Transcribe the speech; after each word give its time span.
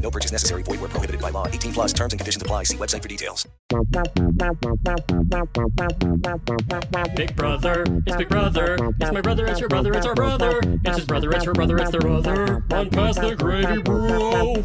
No 0.00 0.10
purchase 0.10 0.32
necessary. 0.32 0.62
Void 0.62 0.80
where 0.80 0.88
prohibited 0.88 1.20
by 1.20 1.30
law. 1.30 1.46
18 1.46 1.72
plus 1.72 1.92
terms 1.92 2.12
and 2.12 2.20
conditions 2.20 2.42
apply. 2.42 2.64
See 2.64 2.76
website 2.76 3.02
for 3.02 3.08
details. 3.08 3.46
Big 7.14 7.36
brother, 7.36 7.84
it's 8.06 8.16
big 8.16 8.28
brother. 8.28 8.76
It's 9.00 9.12
my 9.12 9.20
brother, 9.20 9.46
it's 9.46 9.60
your 9.60 9.68
brother, 9.68 9.92
it's 9.92 10.06
our 10.06 10.14
brother. 10.14 10.60
It's 10.84 10.96
his 10.96 11.06
brother, 11.06 11.30
it's 11.30 11.44
her 11.44 11.52
brother, 11.52 11.78
it's 11.78 11.90
their 11.90 12.00
brother. 12.00 12.64
Run 12.70 12.90
past 12.90 13.20
the 13.20 13.36
gravy, 13.36 13.82
bro. 13.82 14.64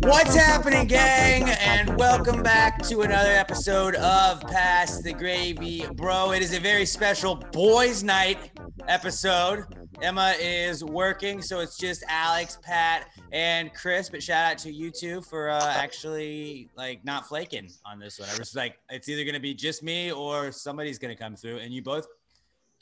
What's 0.00 0.34
happening, 0.34 0.86
gang? 0.86 1.50
And 1.50 1.96
welcome 1.96 2.42
back 2.42 2.82
to 2.84 3.02
another 3.02 3.30
episode 3.30 3.94
of 3.96 4.40
Pass 4.42 5.02
the 5.02 5.12
Gravy, 5.12 5.86
bro. 5.94 6.32
It 6.32 6.42
is 6.42 6.54
a 6.54 6.60
very 6.60 6.86
special 6.86 7.36
boys' 7.52 8.02
night 8.02 8.50
episode. 8.88 9.64
Emma 10.02 10.34
is 10.40 10.82
working, 10.82 11.42
so 11.42 11.60
it's 11.60 11.76
just 11.76 12.02
Alex, 12.08 12.58
Pat, 12.62 13.08
and 13.32 13.72
Chris. 13.74 14.08
But 14.08 14.22
shout 14.22 14.52
out 14.52 14.58
to 14.58 14.72
you 14.72 14.90
two 14.90 15.20
for 15.20 15.50
uh, 15.50 15.74
actually 15.76 16.70
like 16.74 17.04
not 17.04 17.26
flaking 17.28 17.68
on 17.84 17.98
this 17.98 18.18
one. 18.18 18.28
I 18.30 18.38
was 18.38 18.54
like, 18.54 18.78
it's 18.88 19.08
either 19.10 19.24
gonna 19.24 19.40
be 19.40 19.52
just 19.52 19.82
me 19.82 20.10
or 20.10 20.52
somebody's 20.52 20.98
gonna 20.98 21.16
come 21.16 21.36
through, 21.36 21.58
and 21.58 21.72
you 21.72 21.82
both 21.82 22.06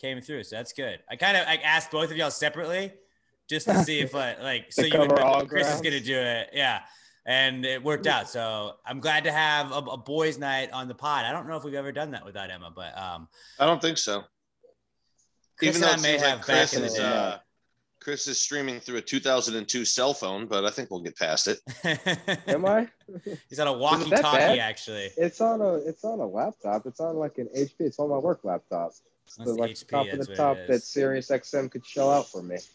came 0.00 0.20
through, 0.20 0.44
so 0.44 0.56
that's 0.56 0.72
good. 0.72 1.00
I 1.10 1.16
kind 1.16 1.36
of 1.36 1.44
like 1.46 1.60
asked 1.64 1.90
both 1.90 2.10
of 2.10 2.16
y'all 2.16 2.30
separately 2.30 2.92
just 3.48 3.66
to 3.66 3.82
see 3.82 3.98
if 3.98 4.14
like, 4.14 4.40
like 4.40 4.66
so 4.70 4.82
you 4.82 4.98
would 4.98 5.10
know 5.10 5.44
Chris 5.48 5.74
is 5.74 5.80
gonna 5.80 6.00
do 6.00 6.16
it, 6.16 6.50
yeah. 6.52 6.82
And 7.26 7.66
it 7.66 7.82
worked 7.82 8.06
out. 8.06 8.30
So 8.30 8.76
I'm 8.86 9.00
glad 9.00 9.24
to 9.24 9.32
have 9.32 9.70
a, 9.72 9.78
a 9.78 9.96
boys' 9.98 10.38
night 10.38 10.70
on 10.72 10.88
the 10.88 10.94
pod. 10.94 11.26
I 11.26 11.32
don't 11.32 11.46
know 11.46 11.56
if 11.56 11.64
we've 11.64 11.74
ever 11.74 11.92
done 11.92 12.12
that 12.12 12.24
without 12.24 12.50
Emma, 12.50 12.72
but 12.74 12.96
um, 12.96 13.28
I 13.58 13.66
don't 13.66 13.82
think 13.82 13.98
so. 13.98 14.24
Chris 15.58 15.76
Even 15.76 15.80
though 15.80 15.92
and 15.92 15.96
I 15.96 15.98
it 15.98 16.02
may 16.02 16.10
seems 16.10 16.22
have 16.22 16.38
like 16.38 16.46
back 16.46 16.56
Chris 16.56 16.72
in 16.74 16.80
the 16.82 16.86
is, 16.86 16.94
day. 16.94 17.02
uh, 17.04 17.38
Chris 18.00 18.28
is 18.28 18.40
streaming 18.40 18.80
through 18.80 18.98
a 18.98 19.02
2002 19.02 19.84
cell 19.84 20.14
phone, 20.14 20.46
but 20.46 20.64
I 20.64 20.70
think 20.70 20.90
we'll 20.90 21.00
get 21.00 21.16
past 21.16 21.48
it. 21.48 21.58
Am 22.46 22.64
I? 22.64 22.88
He's 23.50 23.58
on 23.58 23.66
a 23.66 23.72
that 23.72 23.78
walkie-talkie, 23.78 24.60
actually. 24.60 25.10
It's 25.16 25.40
on 25.40 25.60
a 25.60 25.74
it's 25.74 26.04
on 26.04 26.20
a 26.20 26.26
laptop. 26.26 26.86
It's 26.86 27.00
on 27.00 27.16
like 27.16 27.38
an 27.38 27.48
HP. 27.56 27.72
It's 27.80 27.98
on 27.98 28.08
my 28.08 28.18
work 28.18 28.40
laptop. 28.44 28.92
It's 29.26 29.36
That's 29.36 29.50
the, 29.50 29.56
like 29.56 29.72
HP, 29.72 29.88
top 29.88 30.06
of 30.12 30.26
the 30.26 30.36
top 30.36 30.56
that 30.56 30.68
that 30.68 30.74
is. 30.74 30.84
Sirius 30.84 31.28
XM 31.28 31.70
could 31.70 31.84
shell 31.84 32.10
out 32.10 32.30
for 32.30 32.42
me. 32.42 32.56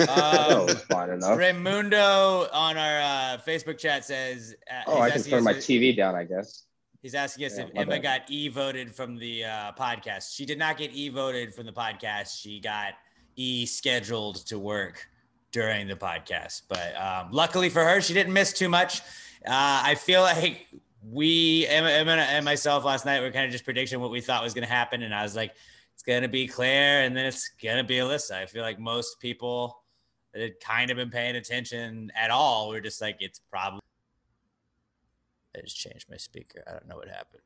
Um, 0.00 0.06
oh, 0.10 0.66
it's 0.68 0.82
fine 0.82 1.08
enough. 1.08 1.38
Raimundo 1.38 2.46
on 2.52 2.76
our 2.76 3.00
uh, 3.00 3.38
Facebook 3.46 3.78
chat 3.78 4.04
says, 4.04 4.54
uh, 4.70 4.82
Oh, 4.86 5.00
I 5.00 5.08
can 5.08 5.22
turn 5.22 5.44
my 5.44 5.54
TV 5.54 5.96
down, 5.96 6.14
I 6.14 6.24
guess. 6.24 6.64
He's 7.02 7.14
asking 7.14 7.46
us 7.46 7.56
Yeah, 7.56 7.64
if 7.64 7.70
Emma 7.76 7.90
bad. 7.92 8.02
got 8.02 8.20
e 8.30 8.48
voted 8.48 8.94
from 8.94 9.16
the 9.16 9.44
uh, 9.44 9.72
podcast. 9.78 10.34
She 10.34 10.44
did 10.44 10.58
not 10.58 10.76
get 10.76 10.92
e 10.92 11.08
voted 11.08 11.54
from 11.54 11.66
the 11.66 11.72
podcast. 11.72 12.40
She 12.40 12.60
got 12.60 12.94
e 13.36 13.66
scheduled 13.66 14.36
to 14.46 14.58
work 14.58 15.06
during 15.52 15.86
the 15.86 15.94
podcast. 15.94 16.62
But 16.68 16.94
um, 17.00 17.30
luckily 17.30 17.68
for 17.68 17.84
her, 17.84 18.00
she 18.00 18.14
didn't 18.14 18.32
miss 18.32 18.52
too 18.52 18.68
much. 18.68 19.00
Uh, 19.46 19.80
I 19.84 19.94
feel 19.94 20.22
like 20.22 20.66
we, 21.08 21.66
Emma, 21.68 21.88
Emma 21.90 22.12
and 22.12 22.44
myself 22.44 22.84
last 22.84 23.06
night, 23.06 23.20
were 23.20 23.30
kind 23.30 23.46
of 23.46 23.52
just 23.52 23.64
predicting 23.64 24.00
what 24.00 24.10
we 24.10 24.20
thought 24.20 24.42
was 24.42 24.52
going 24.52 24.66
to 24.66 24.72
happen. 24.72 25.02
And 25.02 25.14
I 25.14 25.22
was 25.22 25.36
like, 25.36 25.54
it's 25.94 26.02
going 26.02 26.22
to 26.22 26.28
be 26.28 26.46
Claire 26.48 27.02
and 27.02 27.16
then 27.16 27.24
it's 27.24 27.48
going 27.62 27.76
to 27.78 27.84
be 27.84 27.96
Alyssa. 27.96 28.32
I 28.32 28.46
feel 28.46 28.62
like 28.62 28.78
most 28.80 29.20
people 29.20 29.82
that 30.34 30.42
had 30.42 30.60
kind 30.60 30.90
of 30.90 30.96
been 30.96 31.10
paying 31.10 31.36
attention 31.36 32.10
at 32.16 32.30
all 32.30 32.68
were 32.68 32.80
just 32.80 33.00
like, 33.00 33.16
it's 33.20 33.40
probably. 33.50 33.80
I 35.58 35.62
just 35.62 35.76
changed 35.76 36.06
my 36.10 36.16
speaker. 36.16 36.62
I 36.66 36.72
don't 36.72 36.88
know 36.88 36.96
what 36.96 37.08
happened. 37.08 37.42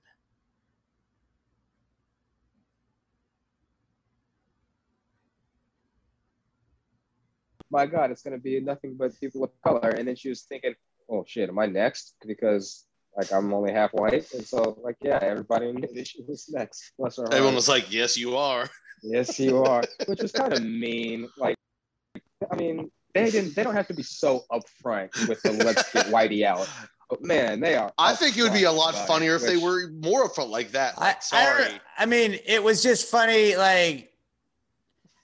My 7.70 7.86
God, 7.86 8.10
it's 8.10 8.22
gonna 8.22 8.38
be 8.38 8.60
nothing 8.60 8.96
but 8.98 9.18
people 9.18 9.44
of 9.44 9.50
color. 9.64 9.90
And 9.90 10.06
then 10.06 10.14
she 10.14 10.28
was 10.28 10.42
thinking, 10.42 10.74
oh 11.08 11.24
shit, 11.26 11.48
am 11.48 11.58
I 11.58 11.66
next? 11.66 12.14
Because 12.26 12.84
like 13.16 13.32
I'm 13.32 13.52
only 13.52 13.72
half 13.72 13.92
white. 13.92 14.30
And 14.34 14.46
so 14.46 14.78
like 14.82 14.96
yeah, 15.00 15.18
everybody 15.22 15.72
knew 15.72 15.88
that 15.94 16.06
she 16.06 16.22
was 16.28 16.48
next. 16.50 16.92
Bless 16.98 17.16
her. 17.16 17.32
Everyone 17.32 17.54
was 17.54 17.68
like, 17.68 17.92
"Yes, 17.92 18.16
you 18.16 18.36
are." 18.36 18.68
Yes, 19.02 19.38
you 19.40 19.62
are. 19.64 19.82
Which 20.06 20.22
was 20.22 20.32
kind 20.32 20.52
of 20.52 20.62
mean. 20.62 21.28
Like, 21.36 21.56
I 22.50 22.56
mean, 22.56 22.90
they 23.14 23.30
didn't. 23.30 23.54
They 23.54 23.62
don't 23.62 23.74
have 23.74 23.88
to 23.88 23.94
be 23.94 24.02
so 24.02 24.44
upfront 24.50 25.28
with 25.28 25.42
the 25.42 25.52
let's 25.52 25.92
get 25.92 26.06
Whitey 26.06 26.44
out. 26.44 26.68
But 27.10 27.22
man, 27.22 27.60
they 27.60 27.74
are. 27.76 27.92
I 27.98 28.14
think 28.14 28.36
it 28.38 28.42
would 28.42 28.52
be 28.54 28.64
a 28.64 28.72
lot 28.72 28.94
about 28.94 29.04
it, 29.04 29.06
funnier 29.08 29.34
if 29.36 29.42
they 29.42 29.56
were 29.58 29.88
more 30.02 30.28
upfront 30.28 30.48
like 30.48 30.70
that. 30.72 30.94
I, 30.96 31.00
Like, 31.08 31.16
I, 31.16 31.20
sorry. 31.20 31.64
don't- 31.64 31.80
I 31.98 32.06
mean, 32.06 32.38
it 32.46 32.62
was 32.62 32.82
just 32.82 33.10
funny. 33.10 33.54
Like, 33.56 34.08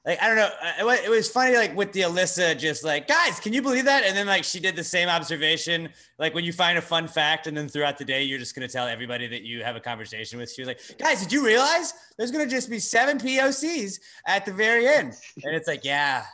like 0.04 0.22
I 0.22 0.26
don't 0.28 0.36
know. 0.36 0.50
It 0.92 1.04
it 1.04 1.08
was 1.10 1.28
funny, 1.30 1.56
like 1.56 1.74
with 1.76 1.92
the 1.92 2.00
Alyssa, 2.02 2.58
just 2.58 2.84
like 2.84 3.08
guys, 3.08 3.40
can 3.40 3.52
you 3.52 3.60
believe 3.62 3.84
that? 3.86 4.04
And 4.04 4.16
then 4.16 4.26
like 4.26 4.44
she 4.44 4.60
did 4.60 4.76
the 4.76 4.84
same 4.84 5.08
observation. 5.08 5.88
Like 6.18 6.34
when 6.34 6.44
you 6.44 6.52
find 6.52 6.78
a 6.78 6.82
fun 6.82 7.08
fact, 7.08 7.46
and 7.46 7.56
then 7.56 7.68
throughout 7.68 7.98
the 7.98 8.04
day, 8.04 8.22
you're 8.22 8.38
just 8.38 8.54
gonna 8.54 8.68
tell 8.68 8.86
everybody 8.86 9.26
that 9.26 9.42
you 9.42 9.62
have 9.64 9.76
a 9.76 9.80
conversation 9.80 10.38
with. 10.38 10.50
She 10.52 10.60
was 10.62 10.68
like, 10.68 10.80
guys, 10.98 11.20
did 11.22 11.32
you 11.32 11.44
realize 11.44 11.94
there's 12.16 12.30
gonna 12.30 12.46
just 12.46 12.70
be 12.70 12.78
seven 12.78 13.18
POCs 13.18 13.98
at 14.26 14.44
the 14.46 14.52
very 14.52 14.86
end? 14.86 15.14
And 15.44 15.54
it's 15.54 15.68
like, 15.68 15.84
yeah, 15.84 16.24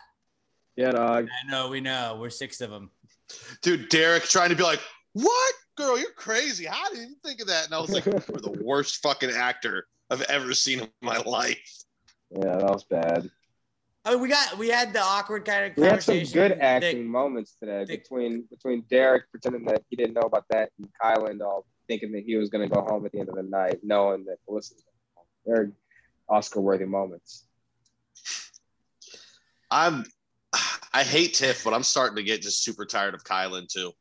Yeah, 0.76 0.90
dog. 0.92 1.26
I 1.28 1.50
know, 1.50 1.68
we 1.68 1.80
know, 1.80 2.18
we're 2.20 2.30
six 2.30 2.60
of 2.60 2.70
them. 2.70 2.90
Dude, 3.62 3.88
Derek 3.88 4.24
trying 4.24 4.50
to 4.50 4.56
be 4.56 4.62
like, 4.62 4.80
"What, 5.14 5.54
girl? 5.76 5.98
You're 5.98 6.12
crazy. 6.12 6.66
How 6.66 6.90
did 6.90 6.98
you 7.08 7.14
think 7.24 7.40
of 7.40 7.46
that?" 7.48 7.64
And 7.64 7.74
I 7.74 7.80
was 7.80 7.90
like, 7.90 8.04
"You're 8.04 8.14
the 8.20 8.60
worst 8.62 9.02
fucking 9.02 9.30
actor 9.30 9.86
I've 10.10 10.22
ever 10.22 10.52
seen 10.54 10.80
in 10.80 10.90
my 11.02 11.18
life." 11.18 11.58
Yeah, 12.30 12.56
that 12.56 12.70
was 12.70 12.84
bad. 12.84 13.30
I 14.04 14.10
mean, 14.12 14.20
we 14.20 14.28
got 14.28 14.58
we 14.58 14.68
had 14.68 14.92
the 14.92 15.00
awkward 15.00 15.44
kind 15.46 15.70
of 15.72 15.76
We 15.78 15.84
had 15.84 16.02
some 16.02 16.14
conversation. 16.16 16.34
good 16.34 16.50
that- 16.52 16.62
acting 16.62 17.06
moments 17.06 17.54
today 17.58 17.84
they- 17.86 17.96
between 17.96 18.42
between 18.50 18.82
Derek 18.90 19.30
pretending 19.30 19.64
that 19.64 19.82
he 19.88 19.96
didn't 19.96 20.12
know 20.14 20.22
about 20.26 20.44
that 20.50 20.70
and 20.78 20.88
Kylan 21.02 21.40
all 21.40 21.64
thinking 21.88 22.12
that 22.12 22.24
he 22.24 22.36
was 22.36 22.50
going 22.50 22.68
to 22.68 22.74
go 22.74 22.82
home 22.82 23.04
at 23.06 23.12
the 23.12 23.20
end 23.20 23.28
of 23.30 23.34
the 23.34 23.42
night, 23.42 23.78
knowing 23.82 24.24
that 24.24 24.38
Alyssa's 24.48 24.82
going 24.82 24.96
home. 25.16 25.26
They're 25.46 25.72
Oscar-worthy 26.28 26.86
moments. 26.86 27.44
I'm, 29.70 30.04
I 30.92 31.02
hate 31.02 31.34
Tiff, 31.34 31.62
but 31.64 31.74
I'm 31.74 31.82
starting 31.82 32.16
to 32.16 32.22
get 32.22 32.40
just 32.42 32.62
super 32.62 32.86
tired 32.86 33.14
of 33.14 33.24
Kylan 33.24 33.68
too. 33.68 33.92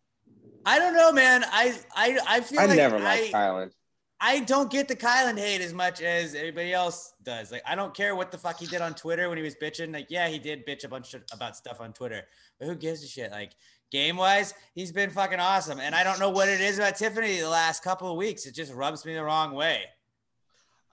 I 0.65 0.79
don't 0.79 0.93
know, 0.93 1.11
man. 1.11 1.43
I 1.51 1.77
I 1.95 2.19
I 2.27 2.41
feel 2.41 2.59
I 2.59 2.65
like 2.65 2.77
never 2.77 2.97
I, 2.97 3.01
liked 3.01 3.33
Kylan. 3.33 3.71
I 4.19 4.39
don't 4.39 4.71
get 4.71 4.87
the 4.87 4.95
Kylan 4.95 5.37
hate 5.37 5.59
as 5.59 5.73
much 5.73 6.01
as 6.01 6.33
everybody 6.33 6.71
else 6.71 7.13
does. 7.23 7.51
Like, 7.51 7.61
I 7.67 7.75
don't 7.75 7.93
care 7.93 8.15
what 8.15 8.31
the 8.31 8.37
fuck 8.37 8.57
he 8.57 8.65
did 8.65 8.81
on 8.81 8.93
Twitter 8.93 9.27
when 9.27 9.37
he 9.37 9.43
was 9.43 9.55
bitching. 9.55 9.91
Like, 9.91 10.07
yeah, 10.09 10.29
he 10.29 10.39
did 10.39 10.65
bitch 10.65 10.85
a 10.85 10.87
bunch 10.87 11.13
of, 11.13 11.23
about 11.33 11.57
stuff 11.57 11.81
on 11.81 11.91
Twitter, 11.91 12.21
but 12.57 12.69
who 12.69 12.75
gives 12.75 13.03
a 13.03 13.07
shit? 13.07 13.31
Like, 13.31 13.51
game 13.91 14.15
wise, 14.15 14.53
he's 14.75 14.93
been 14.93 15.09
fucking 15.09 15.41
awesome. 15.41 15.81
And 15.81 15.93
I 15.93 16.05
don't 16.05 16.21
know 16.21 16.29
what 16.29 16.47
it 16.47 16.61
is 16.61 16.77
about 16.77 16.95
Tiffany 16.95 17.41
the 17.41 17.49
last 17.49 17.83
couple 17.83 18.09
of 18.09 18.15
weeks. 18.15 18.45
It 18.45 18.55
just 18.55 18.73
rubs 18.73 19.05
me 19.05 19.13
the 19.13 19.23
wrong 19.23 19.53
way. 19.53 19.83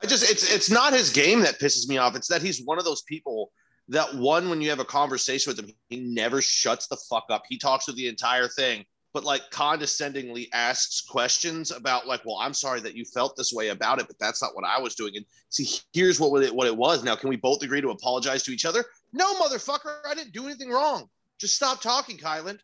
I 0.03 0.07
just 0.07 0.29
it's 0.29 0.53
it's 0.53 0.71
not 0.71 0.93
his 0.93 1.11
game 1.11 1.41
that 1.41 1.61
pisses 1.61 1.89
me 1.89 1.99
off. 1.99 2.17
It's 2.17 2.29
that 2.29 2.43
he's 2.43 2.65
one 2.65 2.79
of 2.79 2.85
those 2.85 3.03
people 3.03 3.53
that 3.89 4.15
one 4.15 4.49
when 4.49 4.61
you 4.61 4.71
have 4.71 4.79
a 4.79 4.85
conversation 4.85 5.51
with 5.51 5.59
him, 5.59 5.75
he 5.89 6.01
never 6.01 6.41
shuts 6.41 6.87
the 6.87 6.97
fuck 6.97 7.25
up. 7.29 7.43
He 7.49 7.59
talks 7.59 7.85
through 7.85 7.95
the 7.95 8.09
entire 8.09 8.49
thing, 8.49 8.85
but 9.13 9.25
like 9.25 9.51
condescendingly 9.51 10.49
asks 10.53 11.01
questions 11.01 11.73
about 11.73 12.07
like, 12.07 12.25
well, 12.25 12.39
I'm 12.41 12.55
sorry 12.55 12.81
that 12.81 12.95
you 12.95 13.05
felt 13.05 13.37
this 13.37 13.53
way 13.53 13.69
about 13.69 13.99
it, 13.99 14.07
but 14.07 14.19
that's 14.19 14.41
not 14.41 14.55
what 14.55 14.65
I 14.65 14.81
was 14.81 14.95
doing. 14.95 15.17
And 15.17 15.25
see, 15.49 15.81
here's 15.93 16.21
what 16.21 16.43
it 16.43 16.55
what 16.55 16.67
it 16.67 16.77
was. 16.77 17.03
Now, 17.03 17.17
can 17.17 17.29
we 17.29 17.37
both 17.37 17.63
agree 17.63 17.81
to 17.81 17.91
apologize 17.91 18.43
to 18.45 18.53
each 18.53 18.65
other? 18.65 18.85
No, 19.13 19.35
motherfucker, 19.35 19.99
I 20.09 20.15
didn't 20.15 20.33
do 20.33 20.47
anything 20.47 20.71
wrong. 20.71 21.09
Just 21.39 21.57
stop 21.57 21.81
talking, 21.81 22.19
Kylan. 22.19 22.59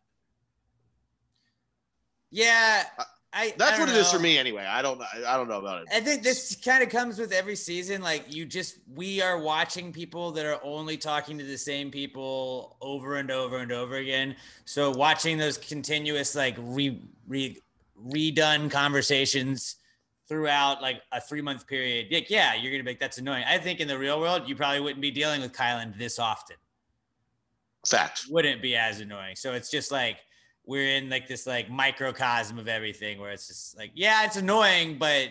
Yeah, 2.29 2.83
I. 3.37 3.53
That's 3.55 3.77
I 3.77 3.79
what 3.79 3.85
don't 3.85 3.95
it 3.95 3.99
is 3.99 4.11
for 4.11 4.17
me 4.19 4.37
anyway. 4.37 4.65
I 4.65 4.81
don't 4.81 4.99
I 5.27 5.37
don't 5.37 5.47
know 5.47 5.59
about 5.59 5.83
it. 5.83 5.87
I 5.93 5.99
think 5.99 6.23
this 6.23 6.55
kind 6.55 6.81
of 6.81 6.89
comes 6.89 7.19
with 7.19 7.31
every 7.31 7.55
season. 7.55 8.01
Like 8.01 8.33
you 8.33 8.45
just, 8.45 8.79
we 8.95 9.21
are 9.21 9.39
watching 9.39 9.93
people 9.93 10.31
that 10.31 10.45
are 10.45 10.59
only 10.63 10.97
talking 10.97 11.37
to 11.37 11.43
the 11.43 11.57
same 11.57 11.91
people 11.91 12.77
over 12.81 13.17
and 13.17 13.29
over 13.29 13.57
and 13.57 13.71
over 13.71 13.97
again. 13.97 14.35
So 14.65 14.89
watching 14.91 15.37
those 15.37 15.57
continuous 15.59 16.35
like 16.35 16.55
re, 16.59 16.99
re 17.27 17.61
redone 18.09 18.71
conversations 18.71 19.75
throughout 20.27 20.81
like 20.81 21.01
a 21.11 21.21
three 21.21 21.41
month 21.41 21.67
period, 21.67 22.07
like 22.11 22.31
yeah, 22.31 22.55
you're 22.55 22.71
gonna 22.71 22.83
be 22.83 22.91
like 22.91 22.99
that's 22.99 23.19
annoying. 23.19 23.43
I 23.47 23.59
think 23.59 23.79
in 23.79 23.87
the 23.87 23.97
real 23.97 24.19
world, 24.19 24.49
you 24.49 24.55
probably 24.55 24.79
wouldn't 24.79 25.01
be 25.01 25.11
dealing 25.11 25.41
with 25.41 25.53
Kylan 25.53 25.95
this 25.97 26.17
often. 26.17 26.57
Fact. 27.87 28.25
Wouldn't 28.31 28.63
be 28.63 28.75
as 28.75 28.99
annoying. 28.99 29.35
So 29.35 29.53
it's 29.53 29.69
just 29.69 29.91
like 29.91 30.17
we're 30.67 30.97
in 30.97 31.09
like 31.09 31.27
this 31.27 31.47
like 31.47 31.69
microcosm 31.69 32.59
of 32.59 32.67
everything 32.67 33.19
where 33.19 33.31
it's 33.31 33.47
just 33.47 33.77
like, 33.77 33.91
yeah, 33.95 34.25
it's 34.25 34.35
annoying, 34.35 34.97
but 34.99 35.29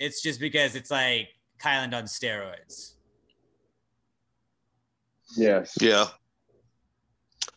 it's 0.00 0.20
just 0.20 0.40
because 0.40 0.74
it's 0.74 0.90
like 0.90 1.28
Kyland 1.62 1.94
on 1.94 2.04
steroids. 2.04 2.94
Yes. 5.36 5.74
Yeah. 5.80 6.06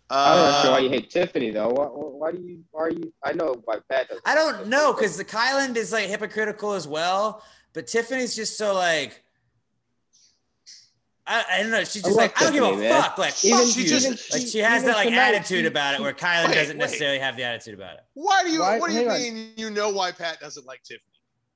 I 0.09 0.35
don't 0.35 0.63
know 0.65 0.71
why 0.71 0.79
you 0.79 0.89
Uh, 0.89 0.91
hate 0.91 1.09
Tiffany 1.09 1.49
though. 1.49 1.69
Why, 1.69 1.85
why 1.85 2.31
do 2.31 2.39
you? 2.39 2.63
Why 2.69 2.83
are 2.83 2.91
you? 2.91 3.11
I 3.23 3.33
know 3.33 3.55
why 3.65 3.79
Pat. 3.89 4.11
I 4.25 4.35
don't 4.35 4.67
know 4.67 4.93
because 4.93 5.17
the 5.17 5.25
Kyland 5.25 5.75
is 5.75 5.91
like 5.91 6.07
hypocritical 6.07 6.73
as 6.73 6.87
well, 6.87 7.43
but 7.73 7.87
Tiffany's 7.87 8.35
just 8.35 8.55
so 8.57 8.75
like. 8.75 9.22
I, 11.25 11.43
I 11.53 11.61
don't 11.61 11.71
know. 11.71 11.79
She's 11.85 12.01
just 12.03 12.07
love 12.07 12.15
like 12.17 12.41
I 12.41 12.43
don't 12.45 12.53
give 12.53 12.63
Tiffany, 12.63 12.85
a 12.87 12.89
man. 12.89 13.01
fuck. 13.01 13.17
Like 13.17 13.45
Even- 13.45 13.57
fuck 13.59 13.67
she 13.69 13.81
you. 13.83 13.87
just- 13.87 14.33
like 14.33 14.41
she 14.41 14.59
even 14.59 14.69
has 14.71 14.83
that 14.83 14.95
like 14.95 15.07
tonight, 15.07 15.35
attitude 15.35 15.59
she- 15.61 15.65
about 15.67 15.95
it, 15.95 16.01
where 16.01 16.13
Kylan 16.13 16.47
Wait, 16.47 16.55
doesn't 16.55 16.77
wait. 16.77 16.83
necessarily 16.83 17.19
have 17.19 17.37
the 17.37 17.43
attitude 17.43 17.75
about 17.75 17.93
it. 17.95 18.01
why 18.13 18.43
do 18.43 18.51
you? 18.51 18.59
Why- 18.59 18.77
what 18.79 18.89
do 18.89 18.93
you 18.95 19.07
hang 19.07 19.29
on. 19.29 19.35
mean? 19.35 19.53
You 19.55 19.69
know 19.69 19.89
why 19.89 20.11
Pat 20.11 20.39
doesn't 20.39 20.65
like 20.65 20.83
Tiffany? 20.83 21.01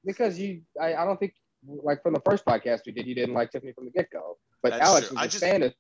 because 0.06 0.40
you. 0.40 0.62
I, 0.82 0.94
I 0.96 1.04
don't 1.06 1.20
think 1.20 1.34
like 1.66 2.02
from 2.02 2.14
the 2.14 2.22
first 2.22 2.46
podcast 2.46 2.82
we 2.86 2.94
did, 2.94 3.06
you 3.08 3.16
didn't 3.16 3.34
like 3.36 3.52
Tiffany 3.52 3.74
from 3.74 3.86
the 3.86 3.92
get 3.92 4.10
go. 4.12 4.38
But 4.64 4.72
That's 4.72 4.84
Alex 4.90 5.08
true. 5.10 5.16
was 5.16 5.22
I 5.22 5.26
a 5.26 5.30
just- 5.30 5.44
fan 5.44 5.64
of. 5.64 5.74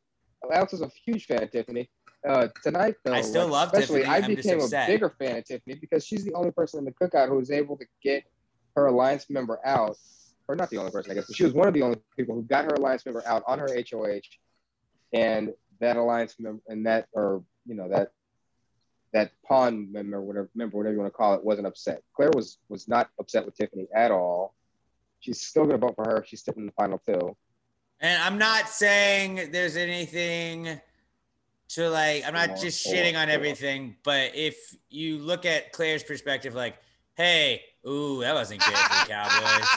Alex 0.53 0.71
was 0.73 0.81
a 0.81 0.91
huge 1.05 1.25
fan 1.25 1.41
of 1.43 1.51
Tiffany. 1.51 1.89
Uh, 2.27 2.47
tonight 2.63 2.95
though, 3.05 3.13
I 3.13 3.21
still 3.21 3.43
like, 3.43 3.51
love 3.51 3.73
especially, 3.73 3.99
Tiffany. 4.01 4.13
I 4.13 4.17
I'm 4.17 4.23
just 4.35 4.43
became 4.43 4.59
a 4.59 4.63
upset. 4.63 4.87
bigger 4.87 5.15
fan 5.17 5.37
of 5.37 5.45
Tiffany 5.45 5.75
because 5.79 6.05
she's 6.05 6.25
the 6.25 6.33
only 6.33 6.51
person 6.51 6.79
in 6.79 6.85
the 6.85 6.91
cookout 6.91 7.29
who 7.29 7.35
was 7.35 7.51
able 7.51 7.77
to 7.77 7.85
get 8.03 8.23
her 8.75 8.87
alliance 8.87 9.27
member 9.29 9.59
out, 9.65 9.95
or 10.47 10.55
not 10.55 10.69
the 10.69 10.77
only 10.77 10.91
person, 10.91 11.11
I 11.11 11.15
guess, 11.15 11.27
but 11.27 11.35
she 11.35 11.43
was 11.43 11.53
one 11.53 11.67
of 11.67 11.73
the 11.73 11.81
only 11.81 11.97
people 12.15 12.35
who 12.35 12.43
got 12.43 12.65
her 12.65 12.75
alliance 12.75 13.05
member 13.05 13.23
out 13.25 13.43
on 13.47 13.59
her 13.59 13.67
HOH, 13.67 14.21
and 15.13 15.53
that 15.79 15.97
alliance 15.97 16.35
member 16.39 16.61
and 16.67 16.85
that, 16.85 17.07
or 17.13 17.43
you 17.65 17.75
know 17.75 17.89
that 17.89 18.11
that 19.13 19.31
pawn 19.45 19.91
member, 19.91 20.21
whatever 20.21 20.49
member, 20.55 20.77
whatever 20.77 20.93
you 20.93 20.99
want 20.99 21.11
to 21.11 21.17
call 21.17 21.33
it, 21.33 21.43
wasn't 21.43 21.67
upset. 21.67 22.01
Claire 22.15 22.31
was 22.33 22.59
was 22.69 22.87
not 22.87 23.09
upset 23.19 23.45
with 23.45 23.55
Tiffany 23.55 23.87
at 23.93 24.11
all. 24.11 24.53
She's 25.19 25.41
still 25.41 25.65
gonna 25.65 25.77
vote 25.77 25.95
for 25.95 26.05
her. 26.05 26.23
She's 26.27 26.43
sitting 26.43 26.61
in 26.61 26.65
the 26.67 26.73
final 26.73 26.99
two. 26.99 27.35
And 27.99 28.21
I'm 28.21 28.37
not 28.37 28.69
saying 28.69 29.51
there's 29.51 29.75
anything 29.75 30.79
to 31.69 31.89
like, 31.89 32.23
I'm 32.25 32.33
not 32.33 32.59
just 32.59 32.85
shitting 32.85 33.15
on 33.15 33.23
on. 33.23 33.29
everything, 33.29 33.95
but 34.03 34.35
if 34.35 34.75
you 34.89 35.17
look 35.17 35.45
at 35.45 35.73
Claire's 35.73 36.03
perspective, 36.03 36.53
like, 36.53 36.75
hey, 37.15 37.61
ooh, 37.87 38.21
that 38.21 38.33
wasn't 38.33 38.61
good 38.61 38.73
for 38.75 39.05
the 39.05 39.11
Cowboys. 39.11 39.67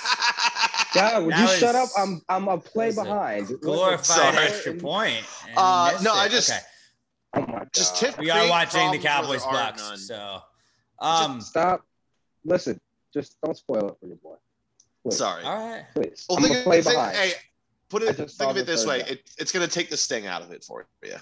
God, 0.93 1.25
would 1.25 1.33
That 1.35 1.51
you 1.51 1.57
shut 1.57 1.75
up? 1.75 1.89
I'm 1.97 2.21
I'm 2.29 2.49
a 2.49 2.59
play 2.59 2.93
behind. 2.93 3.49
Glorified 3.61 4.05
Sorry. 4.05 4.37
extra 4.47 4.75
point. 4.75 5.25
Uh, 5.57 5.99
no, 6.03 6.13
it. 6.15 6.19
I 6.19 6.29
just- 6.29 6.51
Okay. 6.51 6.61
Oh 7.35 7.41
my 7.43 7.59
god. 7.61 7.69
Just 7.73 7.97
tip- 7.97 8.19
We 8.19 8.31
are 8.31 8.49
watching 8.49 8.91
the 8.91 8.99
Cowboys 8.99 9.43
there 9.45 9.53
Bucks, 9.53 10.07
so 10.09 10.41
um, 10.99 11.41
Stop. 11.41 11.87
Listen, 12.45 12.81
just 13.15 13.37
don't 13.45 13.57
spoil 13.57 13.89
it 13.89 13.95
for 14.01 14.07
your 14.07 14.17
boy. 14.17 14.35
Please. 15.05 15.17
Sorry. 15.19 15.45
all 15.45 15.69
right. 15.71 15.85
Please. 15.95 16.27
Well, 16.29 16.39
I'm 16.39 16.45
think, 16.45 16.57
a 16.59 16.63
play 16.63 16.83
think- 16.83 16.97
behind. 16.97 17.17
hey, 17.17 17.33
put 17.89 18.03
it. 18.03 18.17
Think 18.17 18.51
of 18.51 18.57
it 18.57 18.67
this 18.67 18.85
way: 18.85 19.03
it, 19.07 19.31
it's 19.39 19.53
going 19.53 19.67
to 19.67 19.73
take 19.73 19.91
the 19.91 19.97
sting 19.97 20.27
out 20.27 20.43
of 20.43 20.51
it 20.51 20.65
for 20.65 20.87
you. 21.05 21.15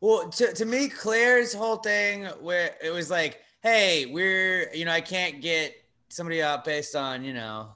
Well, 0.00 0.28
to, 0.28 0.52
to 0.52 0.64
me, 0.66 0.88
Claire's 0.88 1.54
whole 1.54 1.76
thing 1.76 2.26
where 2.40 2.74
it 2.82 2.90
was 2.90 3.10
like, 3.10 3.40
hey, 3.62 4.06
we're, 4.06 4.70
you 4.74 4.84
know, 4.84 4.92
I 4.92 5.00
can't 5.00 5.40
get 5.40 5.74
somebody 6.10 6.42
out 6.42 6.64
based 6.64 6.94
on, 6.94 7.24
you 7.24 7.32
know, 7.32 7.74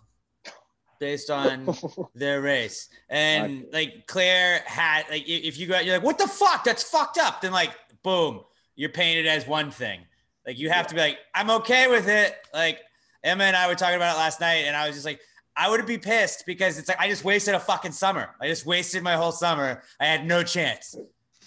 based 1.00 1.30
on 1.30 1.74
their 2.14 2.40
race. 2.40 2.88
And 3.08 3.66
like 3.72 4.06
Claire 4.06 4.62
had, 4.66 5.04
like, 5.10 5.28
if 5.28 5.58
you 5.58 5.66
go 5.66 5.74
out, 5.74 5.84
you're 5.84 5.96
like, 5.96 6.04
what 6.04 6.18
the 6.18 6.28
fuck? 6.28 6.62
That's 6.62 6.84
fucked 6.84 7.18
up. 7.18 7.40
Then, 7.40 7.50
like, 7.52 7.72
boom, 8.04 8.42
you're 8.76 8.90
painted 8.90 9.26
as 9.26 9.46
one 9.46 9.70
thing. 9.72 10.02
Like, 10.46 10.58
you 10.58 10.70
have 10.70 10.86
to 10.86 10.94
be 10.94 11.00
like, 11.00 11.18
I'm 11.34 11.50
okay 11.50 11.88
with 11.88 12.08
it. 12.08 12.36
Like, 12.54 12.80
Emma 13.24 13.44
and 13.44 13.56
I 13.56 13.66
were 13.66 13.74
talking 13.74 13.96
about 13.96 14.14
it 14.14 14.18
last 14.18 14.40
night, 14.40 14.64
and 14.66 14.76
I 14.76 14.86
was 14.86 14.94
just 14.96 15.04
like, 15.04 15.20
I 15.56 15.68
would 15.68 15.84
be 15.84 15.98
pissed 15.98 16.44
because 16.46 16.78
it's 16.78 16.88
like, 16.88 17.00
I 17.00 17.08
just 17.08 17.24
wasted 17.24 17.54
a 17.54 17.60
fucking 17.60 17.92
summer. 17.92 18.30
I 18.40 18.46
just 18.46 18.64
wasted 18.64 19.02
my 19.02 19.16
whole 19.16 19.32
summer. 19.32 19.82
I 19.98 20.06
had 20.06 20.24
no 20.26 20.42
chance. 20.42 20.96